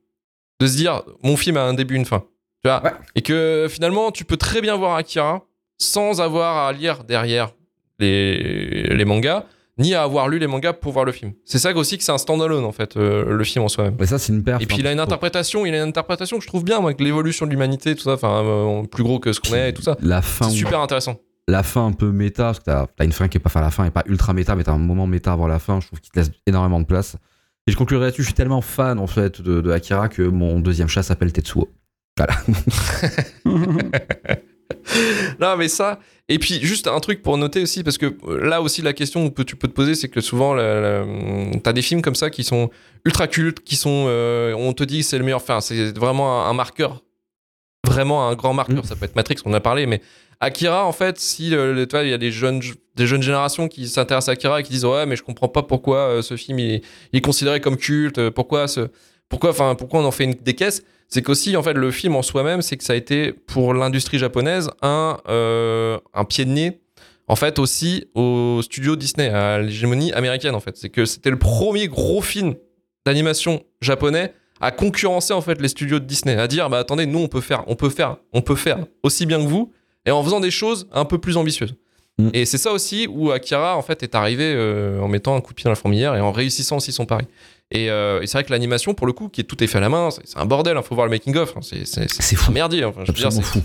[0.60, 2.20] de se dire mon film a un début, une fin.
[2.64, 2.82] Tu vois?
[2.82, 2.92] Ouais.
[3.16, 5.44] Et que finalement, tu peux très bien voir Akira
[5.78, 7.52] sans avoir à lire derrière
[7.98, 9.44] les, les mangas,
[9.82, 11.32] ni à avoir lu les mangas pour voir le film.
[11.44, 13.96] C'est ça aussi que c'est un standalone, en fait, euh, le film en soi-même.
[13.98, 14.62] Mais ça, c'est une perf.
[14.62, 15.04] Et puis il a une hein.
[15.04, 18.02] interprétation, il a une interprétation que je trouve bien, moi, avec l'évolution de l'humanité, tout
[18.02, 19.96] ça, enfin, euh, plus gros que ce qu'on est et tout ça.
[20.00, 21.16] La fin, C'est super intéressant.
[21.48, 23.60] la fin un peu méta, parce que t'as as une fin qui est pas, enfin
[23.60, 25.86] la fin est pas ultra méta, mais t'as un moment méta avant la fin, je
[25.88, 27.16] trouve qu'il te laisse énormément de place.
[27.66, 30.60] Et je conclurai là-dessus, je suis tellement fan en fait de, de Akira que mon
[30.60, 31.68] deuxième chat s'appelle Tetsuo.
[35.40, 35.98] Non, mais ça.
[36.32, 39.28] Et puis, juste un truc pour noter aussi, parce que euh, là aussi, la question
[39.30, 40.56] que tu peux te poser, c'est que souvent,
[41.62, 42.70] t'as des films comme ça qui sont
[43.04, 44.06] ultra cultes, qui sont.
[44.08, 45.40] euh, on te dit c'est le meilleur.
[45.40, 47.02] Enfin, c'est vraiment un, un marqueur.
[47.86, 48.78] Vraiment un grand marqueur.
[48.84, 48.86] Mm.
[48.86, 50.00] Ça peut être Matrix, on en a parlé, mais
[50.40, 52.60] Akira, en fait, si euh, le- vois, il y a des jeunes,
[52.94, 55.62] des jeunes générations qui s'intéressent à Akira et qui disent Ouais, mais je comprends pas
[55.62, 58.88] pourquoi euh, ce film il est, il est considéré comme culte, pourquoi, ce,
[59.28, 62.16] pourquoi, enfin, pourquoi on en fait une, des caisses c'est qu'aussi en fait le film
[62.16, 66.50] en soi-même c'est que ça a été pour l'industrie japonaise un euh, un pied de
[66.50, 66.80] nez
[67.28, 70.74] en fait aussi au studio Disney à l'hégémonie américaine en fait.
[70.78, 72.54] C'est que c'était le premier gros film
[73.04, 77.18] d'animation japonais à concurrencer en fait les studios de Disney à dire bah attendez nous
[77.18, 79.70] on peut faire on peut faire on peut faire aussi bien que vous
[80.06, 81.74] et en faisant des choses un peu plus ambitieuses.
[82.18, 82.28] Mm.
[82.32, 85.52] et c'est ça aussi où Akira en fait est arrivé euh, en mettant un coup
[85.52, 87.26] de pied dans la fourmilière et en réussissant aussi son pari
[87.72, 89.78] et, euh, et c'est vrai que l'animation, pour le coup, qui est tout est fait
[89.78, 90.76] à la main, c'est un bordel.
[90.76, 91.56] Il faut voir le making of.
[91.56, 92.52] hein, c'est fou.
[92.52, 92.84] merdier.
[92.84, 93.60] Enfin, je veux dire, c'est fou.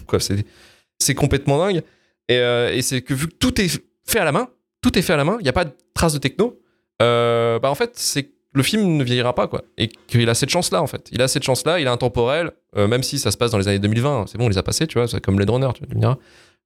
[0.99, 1.83] C'est complètement dingue.
[2.29, 3.69] Et, euh, et c'est que vu que tout est
[4.05, 4.49] fait à la main,
[4.81, 5.37] tout est fait à la main.
[5.39, 6.59] Il n'y a pas de trace de techno.
[7.01, 9.61] euh, bah en fait, c'est le film ne vieillira pas quoi.
[9.77, 11.09] Et qu'il a cette chance là en fait.
[11.11, 11.79] Il a cette chance là.
[11.79, 12.51] Il est intemporel.
[12.75, 14.87] même si ça se passe dans les années 2020, c'est bon, on les a passés.
[14.87, 15.69] Tu vois, c'est comme Blade Runner.
[15.75, 16.17] Tu me diras.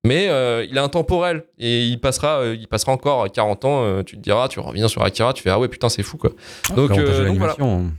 [0.04, 3.84] Mais euh, il est intemporel et il passera, euh, il passera encore 40 ans.
[3.84, 6.18] euh, tu te diras, tu reviens sur Akira, tu fais ah ouais putain c'est fou
[6.18, 6.32] quoi.
[6.76, 7.56] Donc, L'avantage euh, de donc voilà.
[7.60, 7.92] l'animation, hein.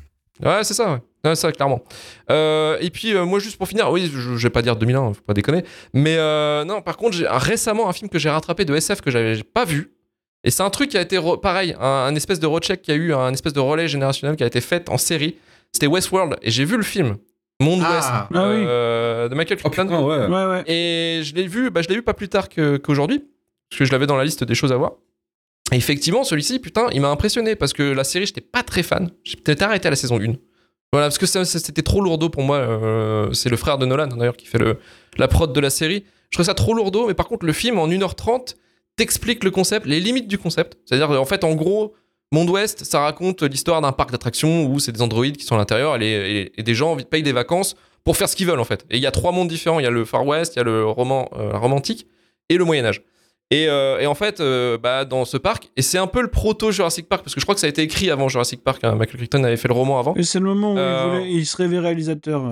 [0.45, 0.99] Ouais, c'est ça, ouais.
[1.25, 1.81] Ouais, ça, clairement.
[2.31, 5.13] Euh, et puis, euh, moi, juste pour finir, oui, je, je vais pas dire 2001,
[5.15, 5.63] faut pas déconner.
[5.93, 9.11] Mais euh, non, par contre, j'ai récemment un film que j'ai rattrapé de SF que
[9.13, 9.93] j'avais pas vu.
[10.43, 12.91] Et c'est un truc qui a été, re- pareil, un, un espèce de recheck qui
[12.91, 15.37] a eu, un espèce de relais générationnel qui a été fait en série.
[15.71, 16.37] C'était Westworld.
[16.43, 17.19] Et j'ai vu le film,
[17.63, 17.95] Monde Ah.
[17.95, 18.65] Ouest, Ah oui.
[18.67, 19.87] euh, de Michael Oh Crichton.
[19.87, 20.27] putain, ouais.
[20.27, 20.65] Ouais, ouais.
[20.71, 23.25] Et je l'ai vu, bah, je l'ai vu pas plus tard qu'aujourd'hui,
[23.71, 24.93] parce que je l'avais dans la liste des choses à voir.
[25.73, 29.11] Et effectivement, celui-ci, putain, il m'a impressionné parce que la série, j'étais pas très fan.
[29.25, 30.35] J'ai peut-être arrêté à la saison 1.
[30.93, 32.59] Voilà, parce que c'était trop lourdeau pour moi.
[32.59, 34.77] euh, c'est le frère de Nolan, d'ailleurs, qui fait le,
[35.17, 36.05] la prod de la série.
[36.29, 38.57] Je trouvais ça trop lourdeau, mais par contre, le film, en 1h30,
[38.97, 40.77] t'explique le concept, les limites du concept.
[40.85, 41.95] C'est-à-dire, en fait, en gros,
[42.33, 45.59] Monde Ouest, ça raconte l'histoire d'un parc d'attractions où c'est des androïdes qui sont à
[45.59, 48.59] l'intérieur et, les- et- et des gens payent des vacances pour faire ce qu'ils veulent
[48.61, 48.85] en fait.
[48.91, 49.79] Et il y a trois mondes différents.
[49.79, 52.07] Il y a le Far West, il y a le roman euh, romantique
[52.49, 53.03] et le Moyen Âge.
[53.51, 56.29] Et, euh, et en fait, euh, bah, dans ce parc, et c'est un peu le
[56.29, 58.83] proto Jurassic Park parce que je crois que ça a été écrit avant Jurassic Park.
[58.83, 58.95] hein.
[58.95, 60.15] Michael Crichton avait fait le roman avant.
[60.15, 62.43] Et c'est le moment où il, voulait- il se rêvait réalisateur.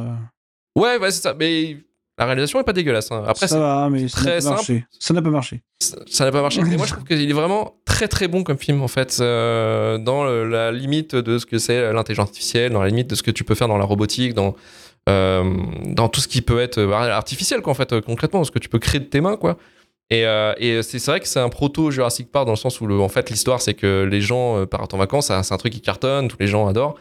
[0.77, 1.35] Ouais, ouais, c'est ça.
[1.39, 1.79] Mais
[2.21, 3.11] la réalisation est pas dégueulasse.
[3.11, 3.25] hein.
[3.27, 4.55] Après, ça c'est- va, mais ça très n'a pas simple.
[4.57, 4.85] marché.
[4.99, 5.61] Ça n'a pas marché.
[5.81, 6.63] ça n'a pas marché.
[6.63, 9.99] Mais moi, je trouve qu'il est vraiment très très bon comme film en fait, euh,
[9.99, 13.31] dans la limite de ce que c'est l'intelligence artificielle, dans la limite de ce que
[13.31, 14.55] tu peux faire dans la robotique, dans
[15.09, 15.55] euh,
[15.87, 18.69] dans tout ce qui peut être euh, artificiel quoi en fait concrètement, ce que tu
[18.69, 19.57] peux créer de tes mains quoi.
[20.11, 22.87] Et, euh, et c'est vrai que c'est un proto Jurassic Park dans le sens où
[22.87, 25.81] le, en fait l'histoire c'est que les gens partent en vacances, c'est un truc qui
[25.81, 26.97] cartonne, tous les gens adorent.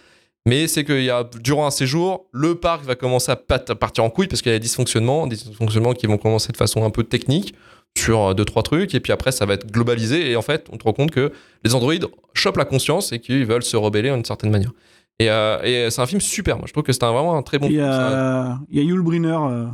[0.50, 3.76] Mais c'est qu'il y a durant un séjour, le parc va commencer à pat- à
[3.76, 6.58] partir en couille parce qu'il y a des dysfonctionnements, des dysfonctionnements qui vont commencer de
[6.58, 7.54] façon un peu technique
[7.98, 10.68] sur euh, deux trois trucs et puis après ça va être globalisé et en fait
[10.72, 11.32] on te rend compte que
[11.64, 14.72] les androïdes chopent la conscience et qu'ils veulent se rebeller d'une certaine manière.
[15.20, 17.42] Et, euh, et c'est un film super, moi je trouve que c'est un- vraiment un
[17.44, 19.38] très bon il, y un- il y a Yul Brynner.
[19.52, 19.66] euh,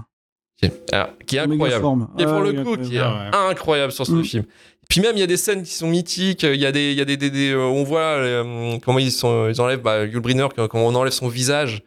[0.58, 1.82] qui est, alors, qui est incroyable.
[1.82, 2.08] forme.
[2.08, 2.84] Pour Ah, le coup, incroyable.
[2.86, 4.24] qui est incroyable sur ce Mm.
[4.24, 4.44] film.
[4.90, 6.44] Puis même, il y a des scènes qui sont mythiques.
[6.44, 9.00] Il y a des, il y a des, des- des, euh, on voit euh, comment
[9.00, 11.82] ils, sont, ils enlèvent bah, Yul Brynner, quand on enlève son visage.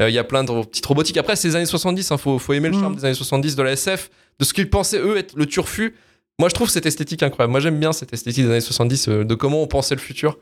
[0.00, 1.16] Euh, Il y a plein de petites robotiques.
[1.16, 2.08] Après, c'est les années 70.
[2.10, 2.80] Il faut, faut aimer le Mm.
[2.80, 5.94] charme des années 70 de la SF, de ce qu'ils pensaient eux être le turfu.
[6.38, 7.50] Moi, je trouve cette esthétique incroyable.
[7.52, 10.38] Moi, j'aime bien cette esthétique des années 70, euh, de comment on pensait le futur.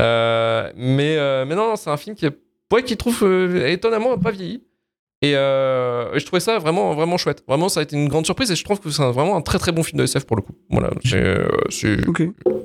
[0.00, 2.36] Mais, mais non, non, c'est un film qui, est,
[2.72, 3.22] ouais, qui trouve
[3.66, 4.62] étonnamment pas vieilli.
[5.22, 7.42] Et, euh, et je trouvais ça vraiment, vraiment chouette.
[7.46, 9.58] Vraiment, ça a été une grande surprise et je trouve que c'est vraiment un très
[9.58, 10.54] très bon film de SF pour le coup.
[10.70, 11.48] Voilà, euh.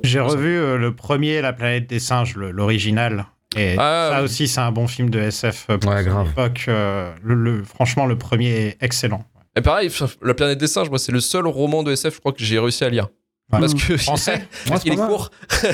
[0.02, 3.26] J'ai revu euh, le premier, La planète des singes, l'original.
[3.56, 4.24] Et Ah, ça oui.
[4.24, 6.28] aussi, c'est un bon film de SF pour Ouais, son grave.
[6.30, 6.64] époque.
[6.68, 9.24] euh, le, le- franchement, le premier est excellent.
[9.56, 9.90] Et pareil,
[10.22, 12.58] La planète des singes, moi, c'est le seul roman de SF, je crois, que j'ai
[12.58, 13.08] réussi à lire.
[13.52, 13.60] Ouais.
[13.60, 15.30] Parce que Français Est-ce qu'il est court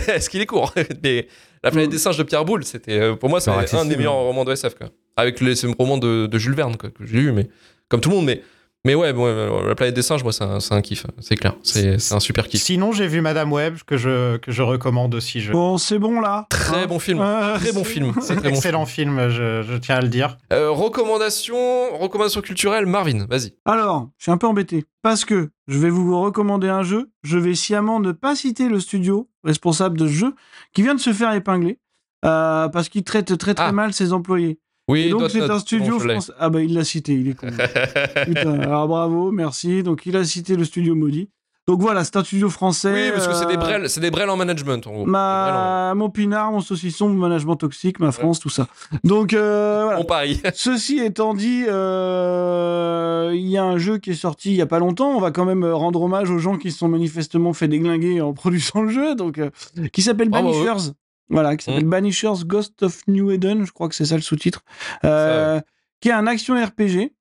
[0.08, 0.74] Est-ce qu'il est court?
[1.02, 1.26] Mais
[1.64, 4.14] La planète des singes de Pierre Boulle, c'était euh, pour moi c'est un des meilleurs
[4.14, 4.88] romans de SF quoi.
[5.16, 7.48] Avec les c'est le roman de, de Jules Verne quoi, que j'ai lu mais
[7.88, 8.42] comme tout le monde mais
[8.84, 11.54] mais ouais bon, la planète des singes moi c'est un, c'est un kiff, c'est clair.
[11.62, 12.62] C'est un super kiff.
[12.62, 15.40] Sinon, j'ai vu Madame Web que je, que je recommande aussi.
[15.40, 15.52] Je...
[15.52, 16.46] Bon, c'est bon là.
[16.50, 17.20] Très Hein bon film.
[17.20, 18.12] Euh, Très bon film.
[18.20, 20.36] C'est bon Excellent film, je, je tiens à le dire.
[20.52, 21.56] Euh, recommandation,
[21.98, 23.54] recommandation culturelle, Marvin, vas-y.
[23.64, 27.10] Alors, je suis un peu embêté parce que je vais vous recommander un jeu.
[27.22, 30.34] Je vais sciemment ne pas citer le studio responsable de ce jeu
[30.72, 31.78] qui vient de se faire épingler
[32.24, 33.72] euh, parce qu'il traite très très Ah.
[33.72, 34.58] mal ses employés.
[34.88, 36.32] Oui, Et donc c'est un studio français.
[36.38, 37.46] Ah bah il l'a cité, il est con.
[38.26, 39.82] Putain, alors bravo, merci.
[39.82, 41.28] Donc il a cité le studio maudit.
[41.68, 42.92] Donc voilà, c'est un studio français.
[42.92, 45.02] Oui, parce que c'est des euh, brels, c'est des brels en management en gros.
[45.02, 45.94] En- Ma...
[45.94, 48.66] Mon pinard, mon saucisson, mon management toxique, ma France, tout ça.
[49.04, 49.98] Donc euh, voilà.
[50.00, 50.40] Bon pari.
[50.54, 54.66] Ceci étant dit, euh, il y a un jeu qui est sorti il y a
[54.66, 55.10] pas longtemps.
[55.16, 58.32] On va quand même rendre hommage aux gens qui se sont manifestement fait déglinguer en
[58.32, 59.50] produisant le jeu, donc euh,
[59.92, 60.30] qui s'appelle.
[60.30, 60.90] Banishers.
[61.28, 64.62] Voilà, qui s'appelle Banishers Ghost of New Eden, je crois que c'est ça le sous-titre,
[65.04, 65.60] Euh,
[66.00, 67.12] qui est un action RPG.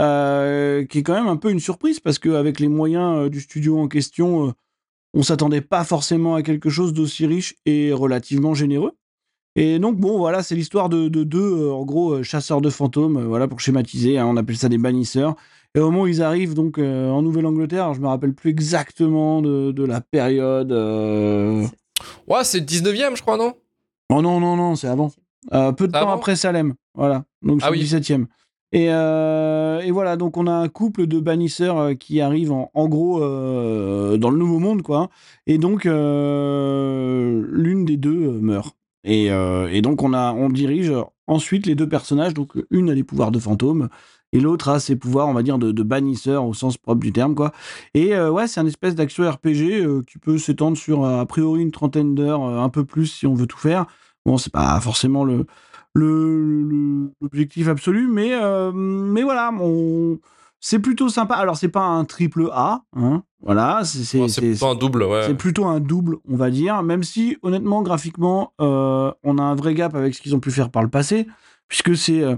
[0.00, 3.40] euh, qui est quand même un peu une surprise parce qu'avec les moyens euh, du
[3.40, 4.52] studio en question, euh,
[5.14, 8.92] on s'attendait pas forcément à quelque chose d'aussi riche et relativement généreux.
[9.54, 12.70] Et donc, bon, voilà, c'est l'histoire de, de deux, euh, en gros, euh, chasseurs de
[12.70, 15.34] fantômes, euh, voilà, pour schématiser, hein, on appelle ça des bannisseurs.
[15.74, 19.42] Et au moment où ils arrivent donc euh, en Nouvelle-Angleterre, je me rappelle plus exactement
[19.42, 20.72] de, de la période.
[22.28, 23.54] Ouais, c'est le 19ème, je crois, non?
[24.10, 25.10] Oh non, non, non, c'est avant.
[25.52, 27.84] Euh, peu de temps avant après Salem, voilà, donc c'est Ah le oui.
[27.84, 28.26] 17e.
[28.74, 32.70] Et, euh, et voilà, donc on a un couple de bannisseurs euh, qui arrivent en,
[32.72, 35.10] en gros euh, dans le Nouveau Monde, quoi.
[35.46, 35.94] Et donc, l'une
[37.84, 38.76] des deux meurt.
[39.04, 40.92] Et, et donc, on, a, on dirige
[41.26, 42.34] ensuite les deux personnages.
[42.34, 43.88] Donc, une a les pouvoirs de fantôme
[44.32, 47.12] et l'autre a ses pouvoirs, on va dire, de, de bannisseur au sens propre du
[47.12, 47.52] terme, quoi.
[47.94, 51.26] Et euh, ouais, c'est un espèce d'action RPG euh, qui peut s'étendre sur, euh, a
[51.26, 53.86] priori, une trentaine d'heures, euh, un peu plus si on veut tout faire.
[54.24, 55.46] Bon, c'est pas forcément le
[55.94, 58.30] l'objectif absolu, mais,
[58.72, 60.18] mais voilà, on-
[60.60, 61.34] c'est plutôt sympa.
[61.34, 65.24] Alors, c'est pas un triple A, hein, voilà, c'est Ouais, plutôt un double, ouais.
[65.26, 69.54] c'est plutôt un double, on va dire, même si honnêtement, graphiquement, euh, on a un
[69.56, 71.26] vrai gap avec ce qu'ils ont pu faire par le passé,
[71.68, 72.22] puisque c'est...
[72.22, 72.36] euh,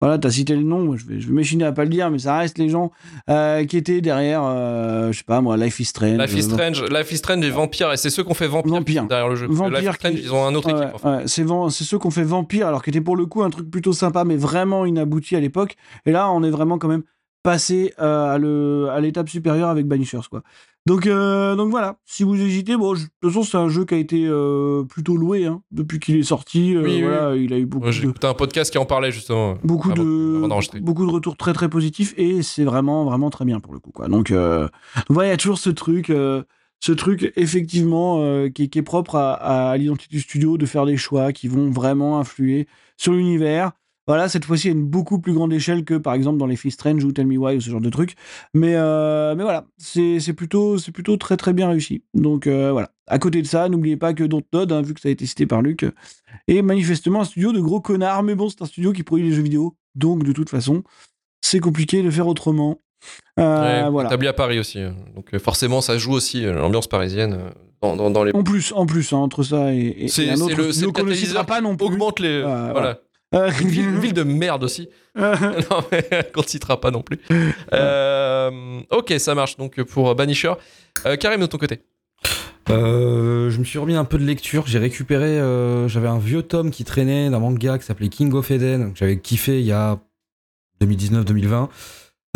[0.00, 2.18] voilà, t'as cité le nom, je vais, je vais m'échiner à pas le dire, mais
[2.20, 2.90] ça reste les gens
[3.28, 6.18] euh, qui étaient derrière, euh, je sais pas moi, Life is Strange.
[6.18, 8.72] Life is euh, Strange, Life is Strange et Vampire, et c'est ceux qu'on fait Vampire,
[8.72, 9.06] Vampire.
[9.06, 9.46] derrière le jeu.
[9.48, 11.04] Vampire Life is Strange, qui- ils ont un autre Ouais, équipe.
[11.04, 13.92] ouais, c'est ceux qu'on fait Vampire, alors qui était pour le coup un truc plutôt
[13.92, 15.76] sympa, mais vraiment inabouti à l'époque.
[16.06, 17.02] Et là, on est vraiment quand même
[17.42, 20.42] passé euh, à le- à l'étape supérieure avec Banishers, quoi.
[20.86, 23.84] Donc, euh, donc voilà, si vous hésitez, bon, je- de toute façon, c'est un jeu
[23.84, 26.74] qui a été euh, plutôt loué hein, depuis qu'il est sorti.
[26.74, 29.12] euh, Oui, oui, il a eu beaucoup J'ai de, écouté un podcast qui en parlait
[29.12, 29.56] justement.
[29.62, 33.44] beaucoup avant- de avant beaucoup de retours très très positifs et c'est vraiment vraiment très
[33.44, 34.70] bien pour le coup quoi donc donc
[35.10, 36.06] voilà il y a toujours ce truc
[36.82, 38.16] ce truc effectivement
[38.48, 41.46] qui, est- qui est propre à, à l'identité du studio de faire des choix qui
[41.46, 43.72] vont vraiment influer sur l'univers
[44.10, 46.80] voilà cette fois-ci à une beaucoup plus grande échelle que par exemple dans les Fist
[46.80, 48.14] Strange ou Tell Me Why ou ce genre de trucs
[48.54, 53.18] mais euh, mais voilà c'est plutôt plutôt très très bien réussi donc euh, voilà à
[53.18, 55.62] côté de ça n'oubliez pas que Dontnod hein, vu que ça a été cité par
[55.62, 55.84] Luc
[56.48, 59.34] et manifestement un studio de gros connards, mais bon, c'est un studio qui produit des
[59.34, 60.82] jeux vidéo, donc de toute façon,
[61.40, 62.78] c'est compliqué de faire autrement.
[63.38, 64.08] Euh, Ouais, voilà.
[64.08, 64.78] Établi à Paris aussi.
[64.78, 64.90] euh.
[65.14, 67.38] Donc euh, forcément, ça joue aussi l'ambiance parisienne
[67.82, 68.32] dans, dans, dans les.
[68.34, 70.66] En plus, en plus, hein, entre ça et, et- un autre le-
[71.08, 71.86] le citera pas non plus.
[71.86, 72.28] Augmente les.
[72.28, 72.98] Euh, voilà.
[73.32, 74.88] Une ville, une ville de merde aussi.
[75.16, 76.02] non, mais
[76.34, 77.18] qu'on ne citera pas non plus.
[77.72, 79.56] Euh, ok, ça marche.
[79.56, 80.52] Donc pour Banisher.
[81.06, 81.80] Euh, Karim, de ton côté.
[82.68, 84.64] Euh, je me suis remis un peu de lecture.
[84.66, 85.38] J'ai récupéré.
[85.40, 88.98] euh, J'avais un vieux tome qui traînait d'un manga qui s'appelait King of Eden, que
[88.98, 89.98] j'avais kiffé il y a
[90.80, 91.68] 2019-2020.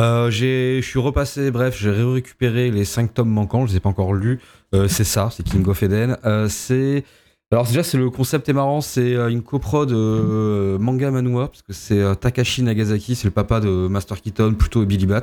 [0.00, 3.80] Euh, j'ai- je suis repassé, bref, j'ai récupéré les 5 tomes manquants, je les ai
[3.80, 4.40] pas encore lus.
[4.74, 6.18] Euh, c'est ça, c'est King of Eden.
[6.24, 7.04] Euh, c'est.
[7.54, 11.62] Alors, déjà, c'est le concept est marrant, c'est euh, une coprode euh, manga manhwa, parce
[11.62, 15.20] que c'est euh, Takashi Nagasaki, c'est le papa de Master Keaton, plutôt et Billy Bats,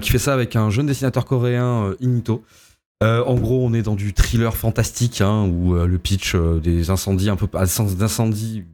[0.00, 2.44] qui fait ça avec un jeune dessinateur coréen, Inito.
[3.00, 7.36] En gros, on est dans du thriller fantastique, hein, où le pitch des incendies, un
[7.36, 8.64] peu un sens d'incendie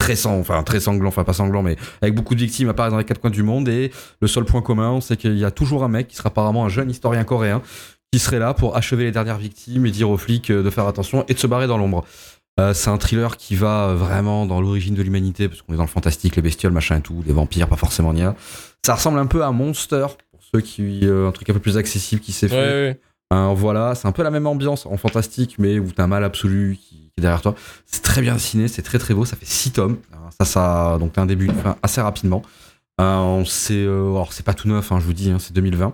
[0.00, 2.98] très sang, enfin très sanglant, enfin pas sanglant, mais avec beaucoup de victimes apparaît dans
[2.98, 3.68] les quatre coins du monde.
[3.68, 6.64] Et le seul point commun, c'est qu'il y a toujours un mec qui sera apparemment
[6.66, 7.62] un jeune historien coréen
[8.14, 10.86] qui serait là pour achever les dernières victimes et dire aux flics euh, de faire
[10.86, 12.04] attention et de se barrer dans l'ombre.
[12.60, 15.76] Euh, c'est un thriller qui va euh, vraiment dans l'origine de l'humanité, parce qu'on est
[15.76, 18.36] dans le fantastique, les bestioles, machin et tout, les vampires, pas forcément Nia.
[18.86, 21.00] Ça ressemble un peu à Monster, pour ceux qui.
[21.02, 22.54] euh, un truc un peu plus accessible qui s'est fait.
[22.54, 23.00] Ouais, ouais.
[23.32, 26.22] Hein, voilà, c'est un peu la même ambiance en fantastique, mais où t'as un mal
[26.22, 27.56] absolu qui, qui est derrière toi.
[27.86, 29.96] C'est très bien dessiné, c'est très très beau, ça fait 6 tomes.
[30.12, 32.42] Hein, Ça, ça, donc t'as un début, enfin, assez rapidement.
[33.00, 35.92] On sait, alors c'est pas tout neuf, hein, je vous dis, c'est 2020.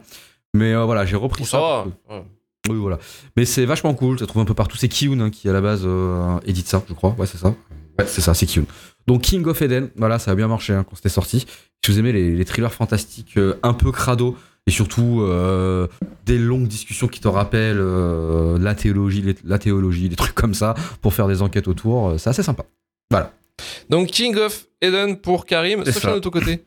[0.55, 1.85] Mais euh, voilà, j'ai repris ça.
[1.85, 2.23] Ouais.
[2.69, 2.99] Oui, voilà.
[3.37, 4.77] Mais c'est vachement cool, ça se trouve un peu partout.
[4.77, 7.15] C'est Kiyun hein, qui, à la base, euh, édite ça, je crois.
[7.19, 7.55] Ouais, c'est ça.
[7.99, 8.67] Ouais, c'est ça, c'est Kiyun.
[9.07, 11.47] Donc, King of Eden, voilà, ça a bien marché hein, quand c'était sorti.
[11.85, 14.37] Si vous aimez les, les thrillers fantastiques euh, un peu crado,
[14.67, 15.87] et surtout euh,
[16.27, 20.75] des longues discussions qui te rappellent la théologie, les- la théologie, des trucs comme ça,
[21.01, 22.65] pour faire des enquêtes autour, c'est assez sympa.
[23.11, 23.33] Voilà.
[23.89, 25.85] Donc King of Eden pour Karim.
[25.87, 26.65] Sofiane de ton côté.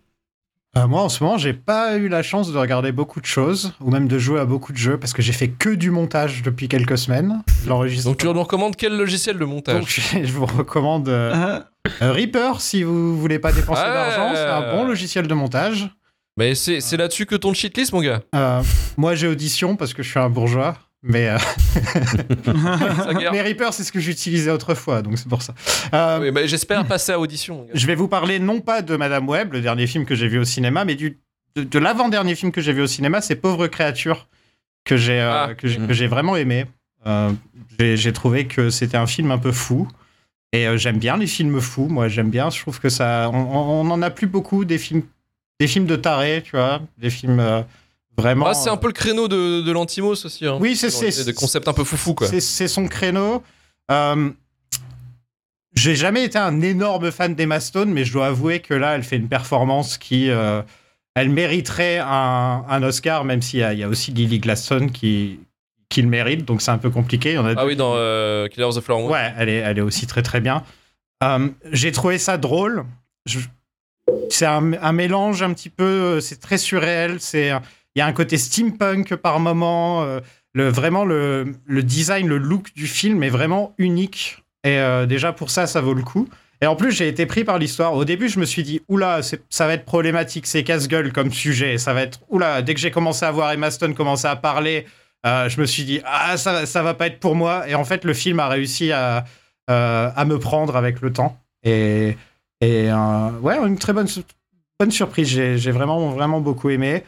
[0.76, 3.74] Euh, moi, en ce moment, j'ai pas eu la chance de regarder beaucoup de choses,
[3.80, 6.42] ou même de jouer à beaucoup de jeux, parce que j'ai fait que du montage
[6.42, 7.44] depuis quelques semaines.
[7.68, 11.66] Donc tu nous recommandes quel logiciel de montage Donc, je je vous recommande euh, Ah,
[12.02, 13.94] euh, Reaper si vous voulez pas dépenser Ah.
[13.94, 14.32] d'argent.
[14.34, 15.90] C'est un bon logiciel de montage.
[16.38, 18.22] Mais c'est c'est là-dessus que ton cheatlist, mon gars.
[18.34, 18.64] Euh,
[18.98, 20.76] moi, j'ai Audition parce que je suis un bourgeois.
[21.04, 21.38] Mais, euh,
[23.32, 25.54] mais Reaper, c'est ce que j'utilisais autrefois, donc c'est pour ça.
[25.94, 27.68] Euh, Oui, bah, J'espère passer à audition.
[27.74, 30.40] Je vais vous parler non pas de Madame Web, le dernier film que j'ai vu
[30.40, 31.20] au cinéma, mais du,
[31.56, 34.28] de, de l'avant-dernier film que j'ai vu au cinéma, c'est Pauvre créature,
[34.86, 35.54] que j'ai euh, Ah.
[35.56, 36.66] que j'ai- que j'ai vraiment aimé.
[37.06, 37.32] Euh,
[37.80, 39.88] j'ai j'ai trouvé que c'était un film un peu fou.
[40.54, 42.50] Et euh, j'aime bien les films fous, moi j'aime bien.
[42.50, 43.30] Je trouve que ça.
[43.34, 45.02] On, on, on en a plus beaucoup des films,
[45.60, 47.62] des films de tarés, tu vois, des films euh,
[48.18, 48.48] vraiment.
[48.48, 50.46] Ah, c'est un peu le créneau de, de l'Antimos aussi.
[50.46, 50.58] Hein.
[50.60, 52.28] Oui, c'est Dans l'idée c'est- de concept un peu foufou, quoi.
[52.28, 53.44] c'est- son créneau.
[53.92, 54.30] Euh,
[55.76, 59.04] J'ai jamais été un énorme fan d'Emma Stone, mais je dois avouer que là, elle
[59.04, 60.30] fait une performance qui.
[60.30, 60.62] euh,
[61.16, 65.40] elle mériterait un, un Oscar, même s'il y, y a aussi Lily Gladstone qui,
[65.90, 67.36] qui le mérite, donc c'est un peu compliqué.
[67.38, 69.12] A Ah oui, dans euh, Killers of the Flower Moon.
[69.12, 70.64] Ouais, elle est, elle est aussi très très bien.
[71.24, 72.86] Euh, J'ai trouvé ça drôle.
[73.28, 73.40] Je-
[74.30, 77.18] C'est un, un mélange un petit peu, euh, c'est très surréel.
[77.20, 77.52] C'est,
[77.96, 80.04] il y a un côté steampunk par moment.
[80.04, 80.20] euh,
[80.56, 84.44] vraiment le, design, le look du film est vraiment unique.
[84.64, 86.28] Et euh, déjà pour ça, ça vaut le coup.
[86.62, 87.94] Et en plus, j'ai été pris par l'histoire.
[87.94, 91.78] Au début, je me suis dit, oula, ça va être problématique, c'est casse-gueule comme sujet.
[91.78, 94.86] Ça va être, oula, dès que j'ai commencé à voir Emma Stone commencer à parler,
[95.26, 97.68] euh, je me suis dit, ah, ça, ça va pas être pour moi.
[97.68, 99.26] Et en fait, le film a réussi à,
[99.68, 101.38] à me prendre avec le temps.
[101.64, 102.16] Et,
[102.62, 104.08] ouais, une très bonne,
[104.80, 105.28] bonne surprise.
[105.28, 107.04] J'ai vraiment, vraiment beaucoup aimé.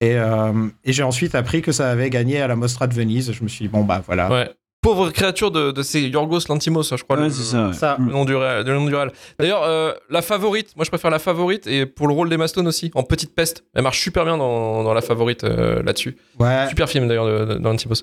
[0.00, 3.32] Et, euh, et j'ai ensuite appris que ça avait gagné à la Mostra de Venise.
[3.32, 4.30] Je me suis dit, bon, bah voilà.
[4.30, 4.50] Ouais.
[4.82, 7.18] Pauvre créature de, de c'est Yorgos Lantimos, je crois.
[7.18, 7.66] ouais, le- c'est ça.
[7.66, 7.72] ouais.
[7.74, 7.96] Ça.
[8.00, 8.64] Le nom du réel.
[8.64, 9.12] le nom du réel.
[9.38, 12.66] D'ailleurs, euh, la favorite, moi je préfère la favorite et pour le rôle d'Emma Stone
[12.66, 13.62] aussi, en petite peste.
[13.74, 16.16] Elle marche super bien dans, dans la favorite euh, là-dessus.
[16.38, 16.66] Ouais.
[16.70, 18.02] Super film d'ailleurs de, de, dans Lantimos.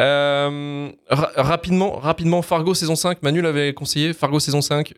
[0.00, 3.22] Euh, ra- rapidement, rapidement, Fargo saison 5.
[3.22, 4.12] Manu l'avait conseillé.
[4.12, 4.92] Fargo saison 5.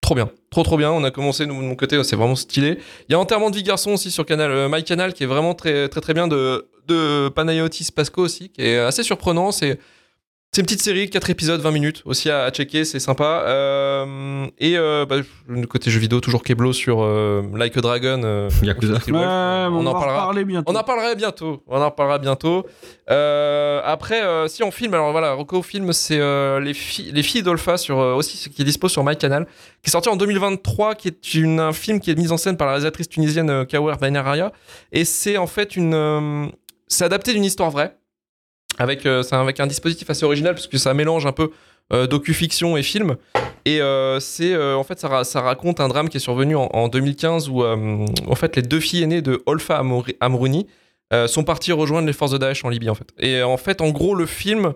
[0.00, 0.90] Trop bien, trop trop bien.
[0.90, 2.78] On a commencé de mon côté, c'est vraiment stylé.
[3.08, 5.88] Il y a Enterrement de vie garçon aussi sur euh, Canal qui est vraiment très
[5.88, 9.50] très très bien de, de Panayotis Pasco aussi, qui est assez surprenant.
[10.52, 13.44] C'est une petite série, 4 épisodes, 20 minutes aussi à, à checker, c'est sympa.
[13.46, 15.16] Euh, et euh, bah,
[15.68, 18.22] côté jeu vidéo, toujours Keblo sur euh, Like a Dragon.
[18.24, 18.94] euh, Yakuza.
[18.94, 20.32] Ouais, on, on en parlera.
[20.44, 20.72] bientôt.
[20.72, 21.62] On en parlera bientôt.
[21.66, 22.66] On en parlera bientôt.
[23.10, 27.22] Euh, après, euh, si on filme, alors voilà, Rocco film, c'est euh, les, filles les
[27.22, 29.46] filles d'Olpha sur euh, aussi qui est dispo sur MyCanal,
[29.82, 32.56] qui est sorti en 2023, qui est une, un film qui est mis en scène
[32.56, 34.52] par la réalisatrice tunisienne euh, Kawer Benararia,
[34.92, 36.46] et c'est en fait une, euh,
[36.86, 37.96] c'est adapté d'une histoire vraie,
[38.78, 41.50] avec euh, avec un dispositif assez original puisque ça mélange un peu
[41.92, 43.16] euh, docu-fiction et film.
[43.64, 46.56] Et euh, c'est euh, en fait ça, ra- ça raconte un drame qui est survenu
[46.56, 49.82] en, en 2015 où en fait les deux filles aînées de Olfa
[50.20, 50.66] Amrouni
[51.26, 53.08] sont parties rejoindre les forces de Daesh en Libye en fait.
[53.18, 54.74] Et en fait en gros le film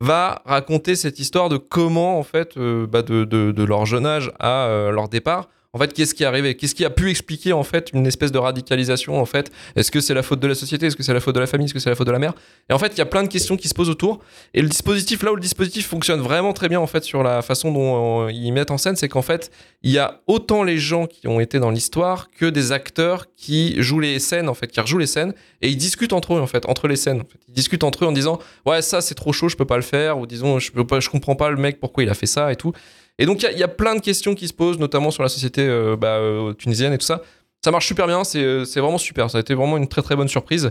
[0.00, 4.88] va raconter cette histoire de comment en fait bah, de, de- leur jeune âge à
[4.92, 6.54] leur départ en fait qu'est-ce qui est arrivé?
[6.54, 9.50] Qu'est-ce qui a pu expliquer en fait une espèce de radicalisation en fait?
[9.74, 10.86] Est-ce que c'est la faute de la société?
[10.86, 11.66] Est-ce que c'est la faute de la famille?
[11.66, 12.32] Est-ce que c'est la faute de la mère?
[12.70, 14.20] Et en fait il y a plein de questions qui se posent autour.
[14.54, 17.42] Et le dispositif là où le dispositif fonctionne vraiment très bien en fait sur la
[17.42, 19.50] façon dont euh, ils mettent en scène c'est qu'en fait
[19.82, 23.74] il y a autant les gens qui ont été dans l'histoire que des acteurs qui
[23.82, 26.46] jouent les scènes en fait qui rejouent les scènes et ils discutent entre eux en
[26.46, 29.48] fait entre les scènes ils discutent entre eux en disant ouais ça c'est trop chaud
[29.48, 32.04] je peux pas le faire ou disons je peux je comprends pas le mec pourquoi
[32.04, 32.72] il a fait ça et tout
[33.18, 35.62] et donc il y a- plein de questions qui se posent notamment sur la société
[35.62, 37.22] euh, bah, euh, tunisienne et tout ça.
[37.64, 39.30] Ça marche super bien c'est euh, c'est vraiment super.
[39.30, 40.70] Ça a été vraiment une très très bonne surprise.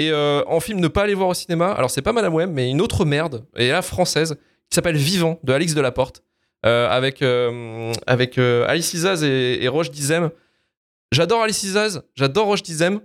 [0.00, 2.70] Et en film ne pas aller voir au cinéma alors c'est pas Madame Web mais
[2.70, 4.36] une autre merde et là française
[4.70, 6.22] qui s'appelle Vivant de Alix Delaporte
[6.64, 7.20] euh, avec
[8.06, 10.30] avec Alice Isaz et, Roche Dizem.
[11.10, 13.00] J'adore Alice Isaz j'adore Roche Dizem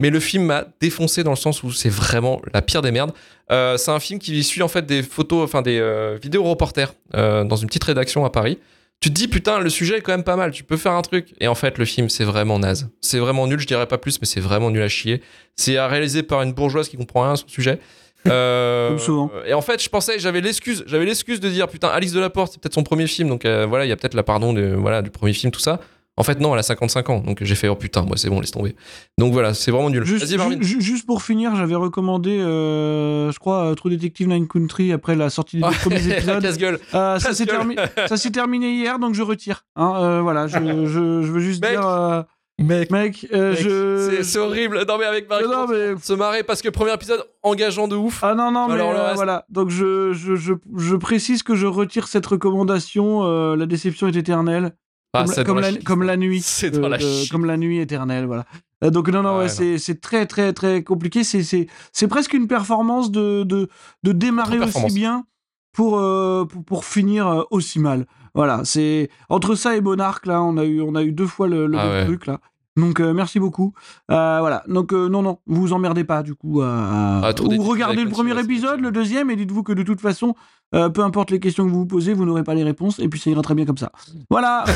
[0.00, 3.12] mais le film m'a défoncé dans le sens où c'est vraiment la pire des merdes.
[3.50, 6.92] Euh, c'est un film qui suit en fait des photos, enfin des euh, vidéos reporters
[7.14, 8.58] euh, dans une petite rédaction à Paris.
[9.00, 11.02] Tu te dis putain le sujet est quand même pas mal, tu peux faire un
[11.02, 11.34] truc.
[11.40, 12.90] Et en fait le film c'est vraiment naze.
[13.00, 15.22] C'est vraiment nul, je dirais pas plus, mais c'est vraiment nul à chier.
[15.54, 17.78] C'est à réaliser par une bourgeoise qui comprend rien à son sujet.
[18.24, 19.30] Comme souvent.
[19.46, 22.60] Et en fait je pensais, j'avais l'excuse, j'avais l'excuse de dire putain Alice Delaporte c'est
[22.60, 25.10] peut-être son premier film, donc voilà il y a peut-être la pardon de, voilà, du
[25.10, 25.80] premier film tout ça.
[26.18, 27.18] En fait, non, elle a 55 ans.
[27.20, 28.74] Donc j'ai fait, oh putain, moi c'est bon, laisse tomber.
[29.18, 30.04] Donc voilà, c'est vraiment nul.
[30.04, 34.48] Juste, ju- ju- juste pour finir, j'avais recommandé, euh, je crois, euh, True Detective Nine
[34.48, 36.42] Country après la sortie des deux premiers épisodes.
[36.42, 36.78] casse-gueule.
[36.94, 37.74] Euh, ça s'est Casse-gueule.
[37.76, 39.64] termi- ça s'est terminé hier, donc je retire.
[39.76, 40.56] Hein, euh, voilà, je,
[40.86, 41.72] je, je veux juste Mec.
[41.72, 42.22] dire, euh,
[42.58, 44.22] Mec, mec, euh, mec, je.
[44.22, 44.86] c'est- horrible.
[44.88, 47.96] Non, mais avec Marie, Non, non, mais- se marrer parce que premier épisode engageant de
[47.96, 48.20] ouf.
[48.24, 49.44] Ah non, non, mais Alors, euh, reste- voilà.
[49.50, 53.24] Donc je, je, je, je précise que je retire cette recommandation.
[53.24, 54.72] euh, la déception est éternelle.
[55.18, 56.40] Ah, comme, c'est comme la, la comme la nuit.
[56.44, 57.28] C'est dans euh, la de- chie.
[57.28, 58.44] Comme la nuit éternelle, voilà.
[58.84, 61.24] Euh, donc non, non, Ouais, ouais, c'est très, très, très compliqué.
[61.24, 63.68] C'est- presque une performance de, de,
[64.02, 65.24] de démarrer aussi bien
[65.72, 68.06] pour, euh, pour, pour finir euh, aussi mal.
[68.34, 71.48] Voilà, c'est entre ça et Monarch, là, on a eu, on a eu deux fois
[71.48, 72.04] le, le Ah même ouais.
[72.04, 72.38] truc, là.
[72.76, 73.72] Donc euh, merci beaucoup.
[74.10, 74.62] Euh, voilà.
[74.68, 76.60] Donc euh, non non, vous vous emmerdez pas du coup.
[76.62, 80.34] à- Ah, ou regardez le premier épisode, le deuxième, et dites-vous que de toute façon,
[80.72, 83.18] peu importe les questions que vous vous posez, vous n'aurez pas les réponses, et puis
[83.18, 83.90] ça ira très bien comme ça.
[84.30, 84.64] Voilà.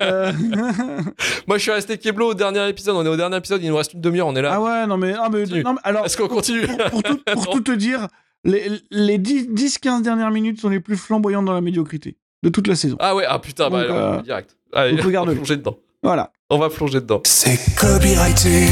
[1.46, 2.96] Moi, je suis resté Keblo au dernier épisode.
[2.96, 3.62] On est au dernier épisode.
[3.62, 4.26] Il nous reste une demi-heure.
[4.26, 4.52] On est là.
[4.54, 6.04] ah ouais, non mais, ah, mais, non, mais alors.
[6.06, 6.66] Est-ce qu'on continue?
[6.66, 8.06] pour, pour tout, pour tout te dire,
[8.44, 12.74] les, les 10-15 dernières minutes sont les plus flamboyantes dans la médiocrité de toute la
[12.74, 12.96] saison.
[13.00, 14.56] Ah ouais, ah putain, bah alors, direct.
[14.72, 15.76] Allez, on plonger dedans.
[16.02, 16.30] Voilà.
[16.48, 17.20] On va plonger dedans.
[17.24, 18.66] C'est copyrighté.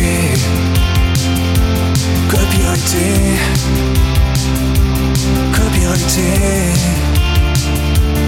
[2.31, 3.05] Copyrighté.
[5.53, 6.23] Copyrighté.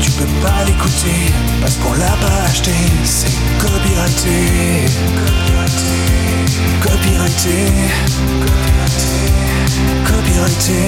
[0.03, 1.33] Tu peux pas l'écouter
[1.63, 2.73] parce qu'on l'a pas acheté.
[3.05, 4.85] C'est copyrighté.
[5.23, 5.97] Copyrighté.
[6.83, 7.57] Copyrighté.
[10.05, 10.79] Copyrighté.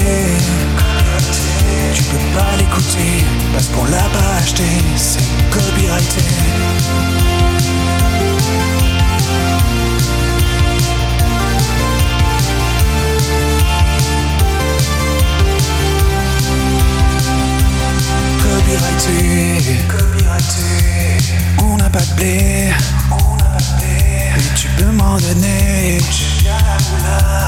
[1.94, 4.64] Tu peux pas l'écouter parce qu'on l'a pas acheté.
[4.96, 6.22] C'est copyrighté.
[18.72, 21.34] Copyrighté, copyrighté.
[21.62, 22.72] On n'a pas de blé,
[23.10, 24.32] on n'a pas de blé.
[24.34, 25.98] Mais tu peux m'en donner.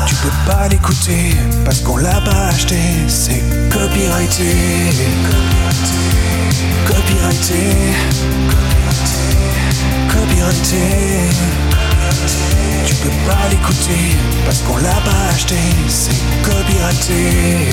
[0.06, 2.76] Tu peux pas l'écouter parce qu'on l'a pas acheté.
[3.08, 4.52] C'est copyrighté,
[6.84, 7.62] copyrighté, copyrighté,
[10.12, 10.84] copyrighté.
[12.86, 14.14] Tu peux pas l'écouter
[14.44, 15.56] parce qu'on l'a pas acheté.
[15.88, 17.72] C'est copyrighté,